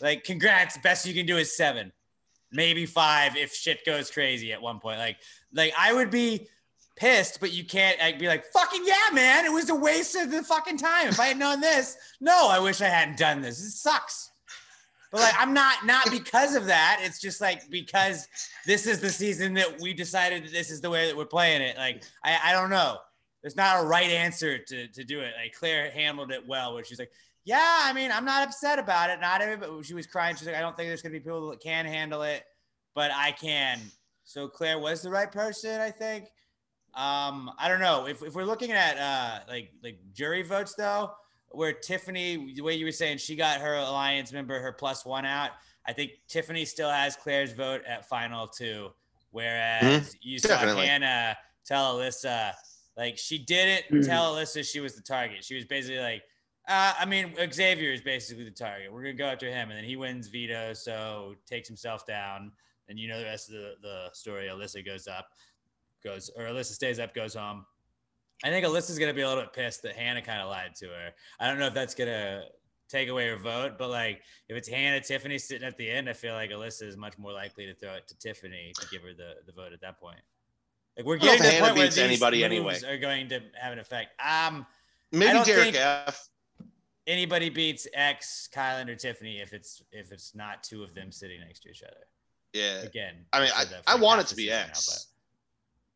Like, 0.02 0.24
congrats. 0.24 0.78
Best 0.78 1.06
you 1.06 1.14
can 1.14 1.26
do 1.26 1.38
is 1.38 1.56
seven, 1.56 1.92
maybe 2.52 2.86
five 2.86 3.36
if 3.36 3.54
shit 3.54 3.86
goes 3.86 4.12
crazy 4.12 4.54
at 4.54 4.62
one 4.62 4.80
point. 4.80 5.00
Like, 5.00 5.18
like 5.54 5.74
I 5.78 5.94
would 5.94 6.12
be 6.12 6.48
pissed, 6.96 7.40
but 7.40 7.52
you 7.52 7.66
can't 7.66 8.00
like, 8.00 8.20
be 8.20 8.28
like, 8.28 8.46
fucking 8.52 8.84
yeah, 8.86 9.14
man. 9.14 9.46
It 9.46 9.52
was 9.52 9.70
a 9.70 9.76
waste 9.76 10.16
of 10.16 10.32
the 10.32 10.44
fucking 10.44 10.78
time. 10.78 11.08
If 11.08 11.20
I 11.20 11.28
had 11.28 11.38
known 11.38 11.62
this, 11.62 11.98
no, 12.22 12.50
I 12.50 12.60
wish 12.60 12.82
I 12.82 12.88
hadn't 12.88 13.18
done 13.18 13.42
this. 13.42 13.60
It 13.60 13.72
sucks. 13.72 14.32
But 15.12 15.22
like, 15.22 15.36
I'm 15.38 15.54
not 15.54 15.86
not 15.86 16.10
because 16.10 16.56
of 16.56 16.66
that. 16.66 17.00
It's 17.04 17.22
just 17.22 17.40
like 17.40 17.70
because 17.70 18.28
this 18.66 18.88
is 18.88 19.00
the 19.00 19.12
season 19.12 19.54
that 19.54 19.80
we 19.80 19.94
decided 19.94 20.44
that 20.44 20.52
this 20.52 20.72
is 20.72 20.82
the 20.82 20.90
way 20.90 21.06
that 21.06 21.16
we're 21.16 21.26
playing 21.26 21.62
it. 21.62 21.78
Like, 21.78 22.04
I, 22.26 22.40
I 22.46 22.52
don't 22.52 22.72
know. 22.72 22.98
There's 23.44 23.56
not 23.56 23.84
a 23.84 23.86
right 23.86 24.10
answer 24.10 24.58
to, 24.58 24.88
to 24.88 25.04
do 25.04 25.20
it. 25.20 25.34
Like 25.40 25.54
Claire 25.54 25.92
handled 25.92 26.32
it 26.32 26.48
well, 26.48 26.74
where 26.74 26.84
she's 26.84 26.98
like, 26.98 27.12
yeah, 27.46 27.82
I 27.84 27.94
mean, 27.94 28.12
I'm 28.12 28.26
not 28.26 28.48
upset 28.48 28.80
about 28.80 29.12
it. 29.12 29.20
Not 29.22 29.42
everybody. 29.42 29.84
She 29.84 29.94
was 29.94 30.08
crying. 30.08 30.36
She's 30.36 30.48
like, 30.48 30.56
I 30.56 30.62
don't 30.62 30.76
think 30.76 30.90
there's 30.90 31.04
gonna 31.04 31.14
be 31.14 31.20
people 31.20 31.50
that 31.52 31.60
can 31.60 31.86
handle 31.86 32.24
it, 32.24 32.44
but 32.96 33.12
I 33.14 33.34
can. 33.34 33.80
So 34.24 34.48
Claire 34.48 34.80
was 34.80 35.04
the 35.04 35.12
right 35.12 35.32
person, 35.32 35.80
I 35.80 35.92
think. 35.92 36.32
Um, 36.96 37.52
I 37.58 37.68
don't 37.68 37.80
know 37.80 38.08
if, 38.08 38.22
if 38.22 38.36
we're 38.36 38.44
looking 38.46 38.72
at 38.72 38.98
uh 38.98 39.40
like 39.48 39.72
like 39.84 39.98
jury 40.14 40.44
votes 40.44 40.76
though, 40.76 41.12
where 41.50 41.74
Tiffany, 41.74 42.54
the 42.54 42.62
way 42.62 42.76
you 42.76 42.86
were 42.86 42.92
saying, 42.92 43.18
she 43.18 43.36
got 43.36 43.62
her 43.62 43.76
alliance 43.76 44.32
member 44.32 44.60
her 44.60 44.72
plus 44.72 45.06
one 45.06 45.26
out. 45.26 45.52
I 45.86 45.94
think 45.94 46.12
Tiffany 46.28 46.66
still 46.66 46.90
has 46.90 47.16
Claire's 47.16 47.52
vote 47.54 47.82
at 47.88 48.08
final 48.08 48.48
two, 48.48 48.90
whereas 49.32 50.16
you 50.22 50.40
saw 50.40 50.50
Definitely. 50.50 50.86
Hannah 50.86 51.38
tell 51.66 51.96
Alyssa 51.96 52.54
like 52.96 53.18
she 53.18 53.40
didn't 53.40 53.86
Mhm. 53.92 54.06
tell 54.06 54.36
Alyssa 54.36 54.64
she 54.70 54.80
was 54.80 54.96
the 54.96 55.02
target. 55.02 55.44
She 55.44 55.56
was 55.56 55.66
basically 55.66 56.00
like, 56.00 56.22
uh, 56.68 56.94
I 56.98 57.06
mean, 57.06 57.34
Xavier 57.52 57.92
is 57.92 58.02
basically 58.02 58.44
the 58.44 58.52
target. 58.52 58.94
We're 58.94 59.02
gonna 59.02 59.14
go 59.14 59.26
after 59.26 59.50
him, 59.50 59.70
and 59.70 59.78
then 59.78 59.84
he 59.84 59.96
wins 59.96 60.28
veto, 60.28 60.74
so 60.74 61.36
takes 61.48 61.68
himself 61.68 62.06
down. 62.06 62.52
And 62.88 63.00
you 63.00 63.08
know 63.08 63.18
the 63.18 63.26
rest 63.26 63.50
of 63.50 63.56
the, 63.56 63.76
the 63.82 64.10
story. 64.14 64.48
Alyssa 64.48 64.86
goes 64.86 65.08
up, 65.08 65.28
goes 66.04 66.30
or 66.36 66.46
Alyssa 66.46 66.74
stays 66.74 67.00
up, 67.00 67.14
goes 67.14 67.34
home. 67.36 67.66
I 68.44 68.50
think 68.50 68.66
Alyssa's 68.66 69.00
gonna 69.00 69.14
be 69.14 69.22
a 69.22 69.28
little 69.28 69.44
bit 69.44 69.54
pissed 69.54 69.84
that 69.84 69.96
Hannah 69.96 70.22
kind 70.22 70.42
of 70.42 70.50
lied 70.50 70.76
to 70.76 70.88
her. 70.88 71.12
I 71.40 71.48
don't 71.48 71.60
know 71.60 71.68
if 71.68 71.74
that's 71.74 71.96
gonna 71.96 72.44
take 72.90 73.10
away 73.10 73.28
her 73.30 73.38
vote, 73.38 73.74
but 73.78 73.90
like 73.90 74.22
if 74.50 74.58
it's 74.58 74.68
Hannah, 74.68 75.02
Tiffany 75.02 75.38
sitting 75.38 75.68
at 75.68 75.78
the 75.78 75.90
end, 75.90 76.10
I 76.10 76.14
feel 76.14 76.34
like 76.34 76.52
Alyssa 76.52 76.84
is 76.84 76.98
much 76.98 77.18
more 77.18 77.32
likely 77.32 77.66
to 77.66 77.74
throw 77.74 77.94
it 77.94 78.08
to 78.08 78.18
Tiffany 78.18 78.74
to 78.80 78.88
give 78.92 79.02
her 79.02 79.14
the, 79.14 79.36
the 79.46 79.52
vote 79.52 79.74
at 79.74 79.82
that 79.82 80.00
point. 80.00 80.20
Like 80.98 81.06
we're 81.06 81.16
I 81.16 81.20
don't 81.20 81.28
know 81.28 81.38
getting 81.38 81.44
to 81.44 81.48
the 81.48 81.54
Hannah 81.54 81.66
point 81.66 81.78
where 81.78 81.86
these 81.88 81.98
anybody 81.98 82.44
anyway. 82.44 82.80
are 82.88 82.98
going 82.98 83.30
to 83.30 83.42
have 83.60 83.74
an 83.74 83.80
effect. 83.80 84.12
Um, 84.22 84.66
Maybe 85.12 85.34
don't 85.34 85.46
Derek 85.46 85.64
think- 85.74 85.78
F. 85.78 86.30
anybody 87.08 87.50
beats 87.50 87.88
X, 87.94 88.48
Kylan, 88.54 88.90
or 88.90 88.96
Tiffany 88.96 89.40
if 89.40 89.54
it's 89.54 89.82
if 89.92 90.12
it's 90.12 90.36
not 90.36 90.64
two 90.64 90.84
of 90.84 90.94
them 90.94 91.12
sitting 91.12 91.40
next 91.40 91.62
to 91.62 91.70
each 91.70 91.84
other. 91.84 92.06
Yeah. 92.54 92.82
Again, 92.82 93.26
I 93.34 93.40
mean, 93.40 93.50
I, 93.56 93.64
said 93.64 93.70
that 93.72 93.86
for 93.86 93.92
I 93.92 93.96
want 93.96 94.22
it 94.22 94.28
to 94.28 94.36
be 94.36 94.44
season 94.44 94.60
now, 94.60 94.66
X, 94.68 95.08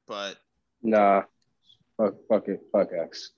but 0.08 0.38
Nah. 0.84 1.24
Fuck, 1.98 2.16
fuck 2.30 2.48
it. 2.48 2.62
Fuck 2.72 2.90
X. 2.94 3.32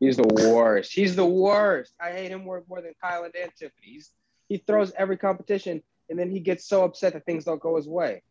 He's 0.00 0.16
the 0.16 0.48
worst. 0.52 0.92
He's 0.92 1.14
the 1.16 1.26
worst. 1.26 1.92
I 2.00 2.10
hate 2.10 2.30
him 2.30 2.44
more, 2.44 2.62
more 2.68 2.80
than 2.82 2.92
Kyle 3.02 3.24
and 3.24 3.32
Tiffany. 3.32 3.70
He's, 3.82 4.10
he 4.48 4.58
throws 4.58 4.92
every 4.96 5.16
competition 5.16 5.82
and 6.08 6.18
then 6.18 6.30
he 6.30 6.40
gets 6.40 6.64
so 6.66 6.84
upset 6.84 7.12
that 7.12 7.24
things 7.26 7.44
don't 7.44 7.60
go 7.60 7.76
his 7.76 7.86
way. 7.88 8.22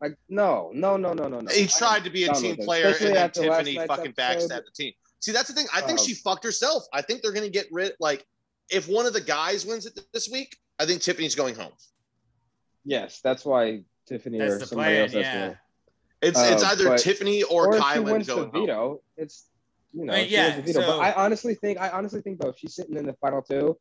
Like, 0.00 0.16
no, 0.28 0.70
no, 0.72 0.96
no, 0.96 1.12
no, 1.12 1.28
no, 1.28 1.40
no. 1.40 1.50
he 1.52 1.64
I 1.64 1.66
tried 1.66 2.04
to 2.04 2.10
be 2.10 2.24
a 2.24 2.32
team 2.32 2.56
player, 2.56 2.94
and 3.00 3.14
then 3.16 3.30
Tiffany 3.32 3.74
fucking 3.86 4.14
episode. 4.16 4.50
backstabbed 4.50 4.64
the 4.66 4.70
team. 4.74 4.92
See, 5.20 5.32
that's 5.32 5.48
the 5.48 5.54
thing. 5.54 5.66
I 5.74 5.80
think 5.80 5.98
Um, 5.98 6.04
she 6.06 6.14
fucked 6.14 6.44
herself. 6.44 6.84
I 6.92 7.02
think 7.02 7.22
they're 7.22 7.32
gonna 7.32 7.48
get 7.48 7.66
rid. 7.72 7.92
Like, 7.98 8.24
if 8.70 8.88
one 8.88 9.06
of 9.06 9.12
the 9.12 9.20
guys 9.20 9.66
wins 9.66 9.86
it 9.86 9.98
this 10.12 10.28
week, 10.28 10.56
I 10.78 10.86
think 10.86 11.02
Tiffany's 11.02 11.34
going 11.34 11.56
home. 11.56 11.72
Yes, 12.84 13.20
that's 13.22 13.44
why 13.44 13.82
Tiffany 14.06 14.38
That's 14.38 14.62
or 14.62 14.66
somebody 14.66 14.90
plan. 14.94 15.02
else 15.02 15.12
has 15.12 15.22
to 15.22 15.28
Yeah. 15.28 15.48
win. 15.48 15.58
It's 16.20 16.38
Uh, 16.38 16.50
it's 16.52 16.64
either 16.64 16.84
but- 16.88 16.98
Tiffany 17.00 17.42
or, 17.44 17.68
Or 17.68 17.76
if 17.76 17.82
she 17.82 17.88
Kylan 17.88 18.04
wins 18.12 18.26
the 18.26 18.34
going 18.34 18.50
home. 18.50 18.60
veto, 18.66 19.02
it's 19.16 19.48
you 19.92 20.04
know, 20.04 20.12
Right, 20.12 20.28
yeah, 20.28 20.60
veto. 20.60 20.80
so- 20.80 20.86
But 20.86 20.98
I 21.00 21.12
honestly 21.12 21.54
think, 21.54 21.80
I 21.80 21.88
honestly 21.90 22.20
think 22.20 22.40
though, 22.40 22.48
if 22.50 22.58
she's 22.58 22.74
sitting 22.74 22.96
in 22.96 23.06
the 23.06 23.14
final 23.14 23.40
two, 23.42 23.78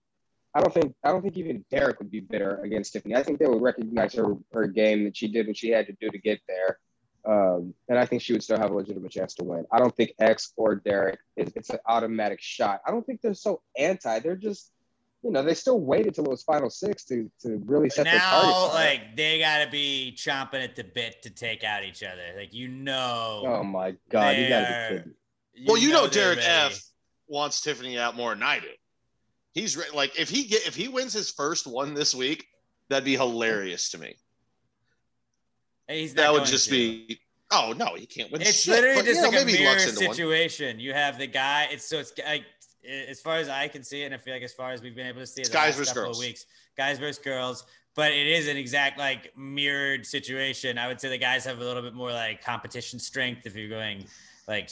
I 0.53 0.61
don't 0.61 0.73
think, 0.73 0.95
I 1.03 1.11
don't 1.11 1.21
think 1.21 1.37
even 1.37 1.65
Derek 1.69 1.99
would 1.99 2.09
be 2.09 2.21
bitter 2.21 2.61
against 2.63 2.93
Tiffany. 2.93 3.15
I 3.15 3.21
think 3.23 3.39
they 3.39 3.45
would 3.45 3.61
recognize 3.61 4.13
her 4.13 4.35
her 4.53 4.67
game 4.67 5.03
that 5.03 5.17
she 5.17 5.27
did 5.27 5.47
what 5.47 5.57
she 5.57 5.69
had 5.69 5.85
to 5.87 5.93
do 5.99 6.09
to 6.09 6.17
get 6.17 6.39
there, 6.47 6.79
um, 7.25 7.73
and 7.89 7.99
I 7.99 8.05
think 8.05 8.21
she 8.21 8.33
would 8.33 8.41
still 8.41 8.57
have 8.57 8.71
a 8.71 8.73
legitimate 8.73 9.11
chance 9.11 9.35
to 9.35 9.43
win. 9.43 9.65
I 9.71 9.79
don't 9.79 9.95
think 9.95 10.13
X 10.19 10.53
or 10.55 10.75
Derek 10.75 11.19
is 11.35 11.51
it's 11.55 11.69
an 11.69 11.79
automatic 11.85 12.39
shot. 12.41 12.81
I 12.87 12.91
don't 12.91 13.05
think 13.05 13.21
they're 13.21 13.33
so 13.33 13.61
anti. 13.77 14.19
They're 14.19 14.35
just, 14.37 14.71
you 15.27 15.33
know, 15.33 15.43
they 15.43 15.53
still 15.53 15.81
waited 15.81 16.15
till 16.15 16.23
it 16.23 16.29
was 16.29 16.41
final 16.43 16.69
six 16.69 17.03
to 17.05 17.29
to 17.41 17.61
really 17.65 17.87
But 17.89 17.95
set 17.95 18.03
their 18.05 18.15
now, 18.15 18.41
targets. 18.41 18.57
on 18.57 18.69
it. 18.69 18.73
like 18.73 19.15
they 19.17 19.39
gotta 19.39 19.69
be 19.69 20.13
chomping 20.15 20.63
at 20.63 20.77
the 20.77 20.85
bit 20.85 21.21
to 21.23 21.29
take 21.29 21.65
out 21.65 21.83
each 21.83 22.01
other. 22.01 22.33
Like 22.37 22.53
you 22.53 22.69
know, 22.69 23.43
oh 23.45 23.63
my 23.63 23.95
god, 24.09 24.37
you 24.37 24.47
gotta 24.47 24.87
be 24.89 24.95
kidding. 24.97 25.13
Well, 25.67 25.77
you 25.77 25.89
know, 25.89 26.07
they're 26.07 26.35
Derek 26.35 26.39
ready. 26.39 26.73
F 26.75 26.81
wants 27.27 27.59
Tiffany 27.59 27.99
out 27.99 28.15
more 28.15 28.33
than 28.33 28.41
I 28.41 28.59
do. 28.59 28.67
He's 29.53 29.75
re- 29.75 29.83
like, 29.93 30.17
if 30.17 30.29
he 30.29 30.45
get 30.45 30.65
if 30.65 30.75
he 30.75 30.87
wins 30.87 31.11
his 31.11 31.29
first 31.29 31.67
one 31.67 31.93
this 31.93 32.15
week, 32.15 32.45
that'd 32.89 33.03
be 33.03 33.15
hilarious 33.17 33.91
to 33.91 33.97
me. 33.97 34.15
He's 35.89 36.15
not 36.15 36.21
that 36.21 36.33
would 36.33 36.45
just 36.45 36.65
to. 36.65 36.71
be. 36.71 37.19
Oh 37.51 37.73
no, 37.77 37.95
he 37.95 38.05
can't 38.05 38.31
win. 38.31 38.41
It's 38.41 38.61
shit, 38.63 38.75
literally 38.75 38.95
but, 38.97 39.05
just 39.05 39.15
you 39.17 39.21
know, 39.23 39.29
like 39.29 39.41
a 39.41 39.45
maybe 39.45 39.59
mirror 39.59 39.71
lucks 39.71 39.85
one. 39.87 39.95
situation. 39.95 40.79
You 40.79 40.93
have 40.93 41.17
the 41.17 41.27
guy. 41.27 41.67
It's 41.71 41.85
so 41.87 41.97
it's 41.99 42.13
like 42.25 42.43
as 42.87 43.19
far 43.21 43.37
as 43.37 43.49
I 43.49 43.67
can 43.67 43.83
see, 43.83 44.01
it, 44.03 44.05
and 44.05 44.15
I 44.15 44.17
feel 44.17 44.33
like 44.33 44.43
as 44.43 44.53
far 44.53 44.71
as 44.71 44.81
we've 44.81 44.95
been 44.95 45.07
able 45.07 45.19
to 45.21 45.27
see 45.27 45.41
it, 45.41 45.47
the 45.47 45.53
guys 45.53 45.75
versus 45.75 45.93
girls. 45.93 46.17
of 46.17 46.25
weeks, 46.25 46.45
guys 46.77 46.99
versus 46.99 47.19
girls. 47.21 47.65
But 47.95 48.11
it 48.11 48.27
is 48.27 48.47
an 48.47 48.57
exact 48.57 48.97
like 48.99 49.35
mirrored 49.37 50.05
situation. 50.05 50.77
I 50.77 50.87
would 50.87 51.01
say 51.01 51.09
the 51.09 51.17
guys 51.17 51.43
have 51.45 51.59
a 51.59 51.63
little 51.63 51.81
bit 51.81 51.93
more 51.95 52.11
like 52.11 52.43
competition 52.43 52.99
strength 52.99 53.45
if 53.45 53.55
you're 53.55 53.69
going 53.69 54.05
like 54.47 54.69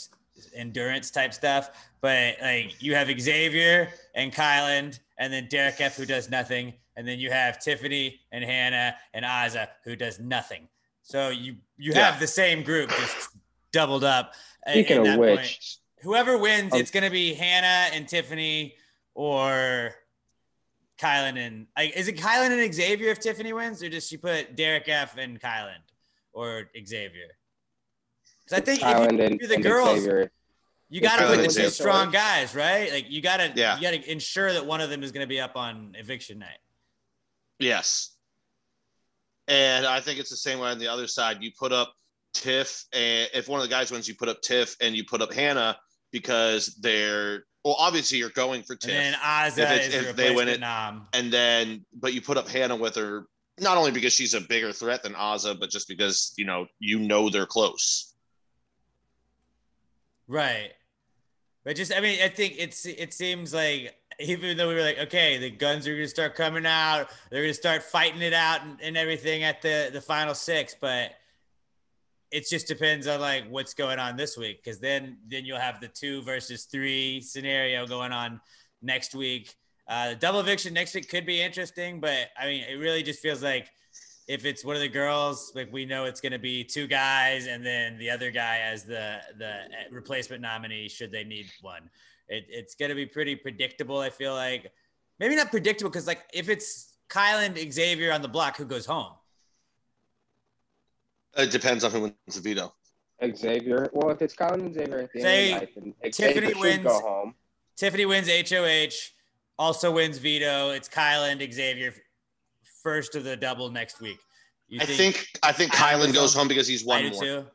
endurance 0.53 1.09
type 1.11 1.33
stuff. 1.33 1.71
But 2.01 2.35
like 2.41 2.81
you 2.81 2.93
have 2.95 3.07
Xavier 3.19 3.89
and 4.13 4.31
Kyland, 4.31 4.99
and 5.17 5.33
then 5.33 5.47
Derek 5.49 5.81
F 5.81 5.95
who 5.97 6.05
does 6.05 6.29
nothing, 6.29 6.73
and 6.95 7.07
then 7.07 7.19
you 7.19 7.31
have 7.31 7.59
Tiffany 7.59 8.19
and 8.31 8.43
Hannah 8.43 8.95
and 9.13 9.25
Azah 9.25 9.69
who 9.83 9.95
does 9.95 10.19
nothing. 10.19 10.67
So 11.01 11.29
you 11.29 11.55
you 11.77 11.93
Yeah. 11.93 12.11
have 12.11 12.19
the 12.19 12.27
same 12.27 12.63
group 12.63 12.89
just 12.91 13.29
doubled 13.71 14.03
up. 14.03 14.33
at- 14.67 14.73
Speaking 14.73 14.97
at 14.97 14.99
of 15.01 15.05
that 15.07 15.19
which, 15.19 15.35
point. 15.37 15.77
Whoever 16.01 16.37
wins, 16.37 16.73
Um, 16.73 16.79
it's 16.79 16.91
gonna 16.91 17.09
be 17.09 17.33
Hannah 17.33 17.93
and 17.95 18.07
Tiffany 18.07 18.75
or 19.13 19.95
Kylan 20.99 21.37
and 21.37 21.67
like, 21.77 21.95
is 21.95 22.07
it 22.07 22.17
Kylan 22.17 22.51
and 22.51 22.73
Xavier 22.73 23.09
if 23.11 23.19
Tiffany 23.19 23.53
wins, 23.53 23.81
or 23.83 23.89
does 23.89 24.07
she 24.07 24.17
put 24.17 24.55
Derek 24.55 24.87
F 24.87 25.17
and 25.17 25.39
Kylan 25.39 25.79
or 26.33 26.69
Xavier? 26.85 27.37
Because 28.45 28.61
I 28.61 28.65
think 28.65 28.81
if 28.81 28.87
you, 28.87 29.19
if 29.25 29.39
you're 29.41 29.47
the 29.49 29.55
and 29.55 29.63
girls, 29.63 29.99
Xavier. 30.01 30.31
you 30.89 31.01
got 31.01 31.19
to 31.19 31.27
put 31.27 31.37
the 31.37 31.43
two 31.45 31.49
Xavier. 31.49 31.69
strong 31.71 32.11
guys, 32.11 32.53
right? 32.55 32.91
Like 32.91 33.09
you 33.09 33.21
got 33.21 33.37
to 33.37 33.51
Yeah. 33.55 33.75
you 33.77 33.81
got 33.81 33.91
to 33.91 34.11
ensure 34.11 34.53
that 34.53 34.65
one 34.65 34.81
of 34.81 34.89
them 34.89 35.03
is 35.03 35.11
going 35.11 35.23
to 35.23 35.27
be 35.27 35.39
up 35.41 35.55
on 35.55 35.95
eviction 35.97 36.39
night. 36.39 36.59
Yes. 37.59 38.11
And 39.47 39.85
I 39.85 39.99
think 39.99 40.19
it's 40.19 40.29
the 40.29 40.37
same 40.37 40.59
way 40.59 40.69
on 40.69 40.79
the 40.79 40.87
other 40.87 41.07
side. 41.07 41.37
You 41.41 41.51
put 41.57 41.71
up 41.71 41.93
Tiff, 42.33 42.85
and 42.93 43.29
if 43.33 43.47
one 43.47 43.59
of 43.59 43.63
the 43.63 43.69
guys 43.69 43.91
wins, 43.91 44.07
you 44.07 44.15
put 44.15 44.27
up 44.29 44.41
Tiff 44.41 44.75
and 44.81 44.95
you 44.95 45.03
put 45.05 45.21
up 45.21 45.33
Hannah 45.33 45.77
because 46.15 46.75
they're 46.79 47.43
well, 47.65 47.75
obviously 47.77 48.17
you're 48.19 48.29
going 48.29 48.63
for 48.63 48.73
And 48.73 48.81
Tiff. 48.81 48.91
then 48.91 49.13
Azah 49.15 49.77
If 49.79 49.93
if 50.11 50.15
they 50.15 50.33
win 50.33 50.47
it- 50.47 50.61
nom. 50.61 50.95
Um, 50.97 51.07
and 51.13 51.33
then 51.33 51.85
but 51.93 52.13
you 52.13 52.21
put 52.21 52.37
up 52.37 52.47
Hannah 52.47 52.75
with 52.77 52.95
her 52.95 53.25
not 53.59 53.77
only 53.77 53.91
because 53.91 54.13
she's 54.13 54.33
a 54.33 54.39
bigger 54.41 54.71
threat 54.71 55.03
than 55.03 55.13
Azah, 55.13 55.59
but 55.59 55.69
just 55.69 55.87
because 55.89 56.33
you 56.37 56.45
know 56.45 56.67
you 56.79 56.99
know 56.99 57.29
they're 57.29 57.45
close. 57.45 58.13
Right. 60.27 60.71
But 61.63 61.75
just 61.75 61.93
I 61.93 61.99
mean, 61.99 62.19
I 62.23 62.29
think 62.29 62.55
it's 62.57 62.85
it 62.85 63.13
seems 63.13 63.53
like 63.53 63.93
even 64.19 64.55
though 64.55 64.69
we 64.69 64.75
were 64.75 64.81
like, 64.81 64.99
okay, 64.99 65.37
the 65.37 65.49
guns 65.51 65.87
are 65.87 65.93
gonna 65.95 66.07
start 66.07 66.35
coming 66.35 66.65
out, 66.65 67.09
they're 67.29 67.41
gonna 67.41 67.53
start 67.53 67.83
fighting 67.83 68.21
it 68.21 68.33
out 68.33 68.61
and, 68.63 68.79
and 68.81 68.95
everything 68.97 69.43
at 69.43 69.61
the 69.61 69.89
the 69.91 70.01
final 70.01 70.33
six, 70.33 70.75
but 70.79 71.11
it 72.35 72.45
just 72.49 72.67
depends 72.67 73.07
on 73.07 73.21
like 73.21 73.45
what's 73.49 73.73
going 73.73 73.97
on 73.97 74.17
this 74.17 74.37
week 74.37 74.61
because 74.61 74.77
then 74.77 75.17
then 75.25 75.45
you'll 75.45 75.57
have 75.57 75.79
the 75.79 75.87
two 75.87 76.21
versus 76.23 76.65
three 76.65 77.21
scenario 77.21 77.87
going 77.87 78.11
on 78.11 78.41
next 78.81 79.15
week. 79.15 79.55
Uh, 79.87 80.09
the 80.09 80.15
double 80.15 80.41
eviction 80.41 80.73
next 80.73 80.93
week 80.93 81.09
could 81.09 81.25
be 81.25 81.41
interesting, 81.41 82.01
but 82.01 82.27
I 82.37 82.47
mean, 82.47 82.65
it 82.69 82.75
really 82.75 83.03
just 83.03 83.21
feels 83.21 83.41
like 83.41 83.69
if 84.27 84.43
it's 84.43 84.65
one 84.65 84.75
of 84.75 84.81
the 84.81 84.89
girls, 84.89 85.53
like 85.55 85.71
we 85.71 85.85
know 85.85 86.03
it's 86.05 86.19
going 86.19 86.33
to 86.33 86.39
be 86.39 86.61
two 86.65 86.87
guys, 86.87 87.47
and 87.47 87.65
then 87.65 87.97
the 87.97 88.09
other 88.09 88.31
guy 88.31 88.59
as 88.65 88.83
the 88.83 89.19
the 89.37 89.61
replacement 89.89 90.41
nominee 90.41 90.89
should 90.89 91.13
they 91.13 91.23
need 91.23 91.47
one. 91.61 91.89
It, 92.27 92.47
it's 92.49 92.75
going 92.75 92.89
to 92.89 92.95
be 92.95 93.05
pretty 93.05 93.37
predictable. 93.37 93.99
I 93.99 94.09
feel 94.09 94.33
like 94.33 94.73
maybe 95.19 95.37
not 95.37 95.51
predictable 95.51 95.89
because 95.89 96.05
like 96.05 96.23
if 96.33 96.49
it's 96.49 96.97
Kylan 97.07 97.71
Xavier 97.71 98.11
on 98.11 98.21
the 98.21 98.27
block, 98.27 98.57
who 98.57 98.65
goes 98.65 98.85
home? 98.85 99.13
It 101.37 101.51
depends 101.51 101.83
on 101.83 101.91
who 101.91 102.01
wins 102.01 102.15
the 102.33 102.41
veto. 102.41 102.73
Xavier. 103.35 103.89
Well, 103.93 104.09
if 104.11 104.21
it's 104.21 104.33
Colin 104.33 104.61
and 104.61 104.73
Xavier 104.73 104.99
at 104.99 105.13
the 105.13 105.21
Say 105.21 105.53
end 105.53 105.63
of 105.63 105.69
the 105.75 105.81
night, 105.81 106.13
Tiffany 106.13 106.33
Xavier 106.33 106.49
should 106.49 106.57
wins. 106.59 106.83
go 106.83 106.99
home. 106.99 107.35
Tiffany 107.75 108.05
wins 108.05 108.29
HOH, 108.29 109.13
also 109.57 109.91
wins 109.91 110.17
veto. 110.17 110.71
It's 110.71 110.87
Kylan 110.89 111.53
Xavier 111.53 111.93
first 112.83 113.15
of 113.15 113.23
the 113.23 113.35
double 113.35 113.69
next 113.69 114.01
week. 114.01 114.19
You 114.67 114.79
I 114.81 114.85
think 114.85 115.27
I 115.43 115.51
think 115.51 115.71
Kylan 115.73 115.99
Kylan 115.99 116.05
goes 116.07 116.13
goes 116.13 116.33
home? 116.33 116.41
home 116.41 116.47
because 116.49 116.67
he's 116.67 116.83
I 116.83 116.87
won 116.87 117.03
do 117.03 117.11
more. 117.11 117.21
too. 117.23 117.45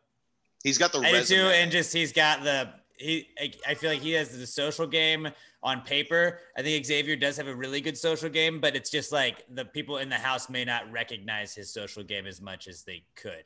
He's 0.62 0.78
got 0.78 0.92
the 0.92 1.00
I 1.00 1.12
do 1.12 1.24
too, 1.24 1.34
and 1.42 1.70
just 1.70 1.92
he's 1.92 2.12
got 2.12 2.42
the 2.42 2.70
he. 2.96 3.28
I, 3.38 3.52
I 3.68 3.74
feel 3.74 3.90
like 3.90 4.00
he 4.00 4.12
has 4.12 4.36
the 4.36 4.46
social 4.46 4.86
game 4.86 5.28
on 5.62 5.82
paper. 5.82 6.38
I 6.56 6.62
think 6.62 6.84
Xavier 6.84 7.16
does 7.16 7.36
have 7.36 7.48
a 7.48 7.54
really 7.54 7.80
good 7.80 7.96
social 7.98 8.28
game, 8.28 8.60
but 8.60 8.76
it's 8.76 8.90
just 8.90 9.12
like 9.12 9.44
the 9.50 9.64
people 9.64 9.98
in 9.98 10.08
the 10.08 10.16
house 10.16 10.48
may 10.48 10.64
not 10.64 10.90
recognize 10.92 11.54
his 11.54 11.72
social 11.72 12.02
game 12.02 12.26
as 12.26 12.40
much 12.40 12.68
as 12.68 12.82
they 12.84 13.04
could. 13.14 13.44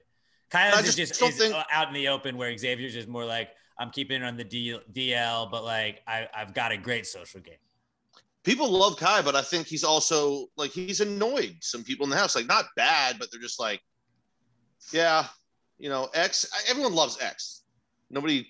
I 0.54 0.70
Kylan's 0.70 0.88
is 0.88 0.96
just 0.96 1.18
just 1.18 1.32
is 1.32 1.38
think- 1.38 1.54
out 1.70 1.88
in 1.88 1.94
the 1.94 2.08
open, 2.08 2.36
where 2.36 2.56
Xavier's 2.56 2.94
just 2.94 3.08
more 3.08 3.24
like 3.24 3.50
I'm 3.78 3.90
keeping 3.90 4.22
it 4.22 4.24
on 4.24 4.36
the 4.36 4.44
DL, 4.44 5.50
but 5.50 5.64
like 5.64 6.02
I, 6.06 6.28
I've 6.34 6.54
got 6.54 6.72
a 6.72 6.76
great 6.76 7.06
social 7.06 7.40
game. 7.40 7.54
people 8.44 8.70
love 8.70 8.96
Kai, 8.96 9.22
but 9.22 9.34
I 9.34 9.42
think 9.42 9.66
he's 9.66 9.84
also 9.84 10.46
like 10.56 10.70
he's 10.70 11.00
annoyed 11.00 11.56
some 11.60 11.82
people 11.82 12.04
in 12.04 12.10
the 12.10 12.16
house. 12.16 12.36
Like 12.36 12.46
not 12.46 12.66
bad, 12.76 13.16
but 13.18 13.30
they're 13.30 13.40
just 13.40 13.58
like, 13.58 13.80
yeah, 14.92 15.26
you 15.78 15.88
know, 15.88 16.08
X. 16.14 16.46
Everyone 16.68 16.94
loves 16.94 17.18
X. 17.20 17.62
Nobody, 18.10 18.46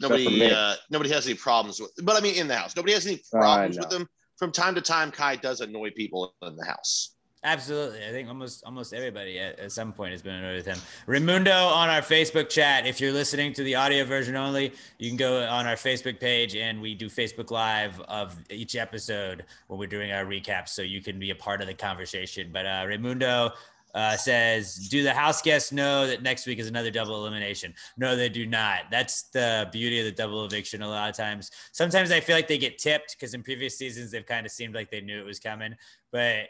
nobody, 0.00 0.50
uh, 0.50 0.74
nobody 0.90 1.10
has 1.10 1.26
any 1.26 1.34
problems 1.34 1.80
with. 1.80 1.92
But 2.02 2.16
I 2.16 2.20
mean, 2.20 2.36
in 2.36 2.46
the 2.46 2.54
house, 2.54 2.76
nobody 2.76 2.92
has 2.94 3.06
any 3.06 3.20
problems 3.32 3.76
know. 3.76 3.82
with 3.82 3.90
them. 3.90 4.08
From 4.36 4.52
time 4.52 4.74
to 4.76 4.80
time, 4.80 5.10
Kai 5.10 5.36
does 5.36 5.60
annoy 5.60 5.90
people 5.90 6.34
in 6.42 6.56
the 6.56 6.64
house. 6.64 7.16
Absolutely. 7.42 8.04
I 8.06 8.10
think 8.10 8.28
almost 8.28 8.62
almost 8.64 8.92
everybody 8.92 9.38
at, 9.38 9.58
at 9.58 9.72
some 9.72 9.94
point 9.94 10.12
has 10.12 10.20
been 10.20 10.34
annoyed 10.34 10.56
with 10.56 10.66
him. 10.66 10.76
Raimundo 11.06 11.50
on 11.50 11.88
our 11.88 12.02
Facebook 12.02 12.50
chat. 12.50 12.86
If 12.86 13.00
you're 13.00 13.12
listening 13.12 13.54
to 13.54 13.62
the 13.62 13.76
audio 13.76 14.04
version 14.04 14.36
only, 14.36 14.74
you 14.98 15.08
can 15.08 15.16
go 15.16 15.42
on 15.48 15.66
our 15.66 15.76
Facebook 15.76 16.20
page 16.20 16.54
and 16.54 16.82
we 16.82 16.94
do 16.94 17.08
Facebook 17.08 17.50
Live 17.50 17.98
of 18.02 18.36
each 18.50 18.76
episode 18.76 19.46
when 19.68 19.80
we're 19.80 19.86
doing 19.86 20.12
our 20.12 20.26
recaps, 20.26 20.68
so 20.68 20.82
you 20.82 21.00
can 21.00 21.18
be 21.18 21.30
a 21.30 21.34
part 21.34 21.62
of 21.62 21.66
the 21.66 21.72
conversation. 21.72 22.50
But 22.52 22.66
uh, 22.66 22.84
Raimundo 22.86 23.52
uh, 23.94 24.16
says, 24.16 24.74
"Do 24.88 25.02
the 25.02 25.12
house 25.14 25.42
guests 25.42 25.72
know 25.72 26.06
that 26.06 26.22
next 26.22 26.46
week 26.46 26.58
is 26.58 26.68
another 26.68 26.90
double 26.90 27.16
elimination?" 27.16 27.74
No, 27.96 28.16
they 28.16 28.28
do 28.28 28.46
not. 28.46 28.82
That's 28.90 29.22
the 29.30 29.68
beauty 29.72 29.98
of 30.00 30.04
the 30.06 30.12
double 30.12 30.44
eviction. 30.44 30.82
A 30.82 30.88
lot 30.88 31.10
of 31.10 31.16
times, 31.16 31.50
sometimes 31.72 32.10
I 32.10 32.20
feel 32.20 32.36
like 32.36 32.48
they 32.48 32.58
get 32.58 32.78
tipped 32.78 33.16
because 33.18 33.34
in 33.34 33.42
previous 33.42 33.76
seasons 33.76 34.10
they've 34.10 34.26
kind 34.26 34.46
of 34.46 34.52
seemed 34.52 34.74
like 34.74 34.90
they 34.90 35.00
knew 35.00 35.20
it 35.20 35.26
was 35.26 35.40
coming, 35.40 35.74
but 36.12 36.46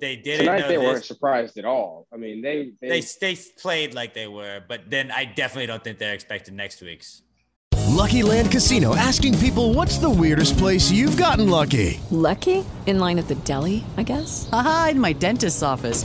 they 0.00 0.16
didn't 0.16 0.46
Tonight 0.46 0.60
know 0.60 0.68
they 0.68 0.76
this. 0.76 0.84
weren't 0.84 1.04
surprised 1.04 1.58
at 1.58 1.64
all. 1.64 2.06
I 2.12 2.16
mean, 2.16 2.42
they 2.42 2.72
they, 2.80 3.00
They 3.00 3.34
they 3.34 3.38
played 3.58 3.94
like 3.94 4.14
they 4.14 4.28
were, 4.28 4.62
but 4.68 4.90
then 4.90 5.10
I 5.10 5.24
definitely 5.24 5.66
don't 5.66 5.82
think 5.82 5.98
they're 5.98 6.14
expecting 6.14 6.56
next 6.56 6.80
week's. 6.82 7.22
Lucky 7.88 8.22
Land 8.22 8.50
Casino 8.50 8.96
asking 8.96 9.38
people 9.38 9.74
what's 9.74 9.98
the 9.98 10.08
weirdest 10.08 10.56
place 10.58 10.90
you've 10.90 11.16
gotten 11.16 11.48
lucky? 11.48 12.00
Lucky? 12.10 12.64
In 12.86 12.98
line 12.98 13.18
at 13.18 13.28
the 13.28 13.34
deli, 13.36 13.84
I 13.96 14.02
guess? 14.02 14.48
Aha, 14.52 14.88
in 14.92 15.00
my 15.00 15.12
dentist's 15.12 15.62
office. 15.62 16.04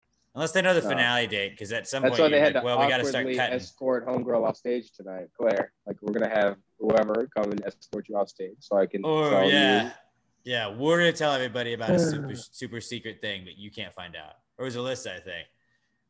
Unless 0.33 0.53
they 0.53 0.61
know 0.61 0.73
the 0.73 0.81
No. 0.81 0.87
finale 0.89 1.27
date, 1.27 1.49
because 1.51 1.73
at 1.73 1.87
some 1.87 2.03
that's 2.03 2.13
why 2.13 2.19
point 2.19 2.31
they 2.31 2.39
had 2.39 2.53
like, 2.53 2.63
to 2.63 2.65
well, 2.65 2.79
we 2.79 2.87
got 2.87 2.97
to 2.99 3.03
start 3.05 3.23
awkwardly 3.25 3.35
cutting. 3.37 3.55
escort 3.55 4.07
homegirl 4.07 4.47
off 4.47 4.55
stage 4.55 4.91
tonight, 4.93 5.27
Claire. 5.37 5.73
Like 5.85 5.97
we're 6.01 6.13
gonna 6.13 6.29
have 6.29 6.55
whoever 6.79 7.27
come 7.35 7.51
and 7.51 7.61
escort 7.65 8.07
you 8.07 8.15
off 8.17 8.29
stage, 8.29 8.55
so 8.59 8.77
I 8.77 8.85
can. 8.85 9.01
Oh 9.03 9.41
yeah, 9.43 9.83
you- 9.85 9.91
yeah, 10.43 10.69
we're 10.73 10.97
gonna 10.99 11.11
tell 11.11 11.33
everybody 11.33 11.73
about 11.73 11.91
a 11.91 11.99
super 12.11 12.33
super 12.35 12.79
secret 12.79 13.19
thing, 13.21 13.43
but 13.43 13.57
you 13.57 13.69
can't 13.71 13.93
find 13.93 14.15
out. 14.15 14.35
Or 14.57 14.65
it 14.65 14.73
was 14.73 14.77
Alyssa, 14.77 15.17
I 15.17 15.19
think. 15.19 15.47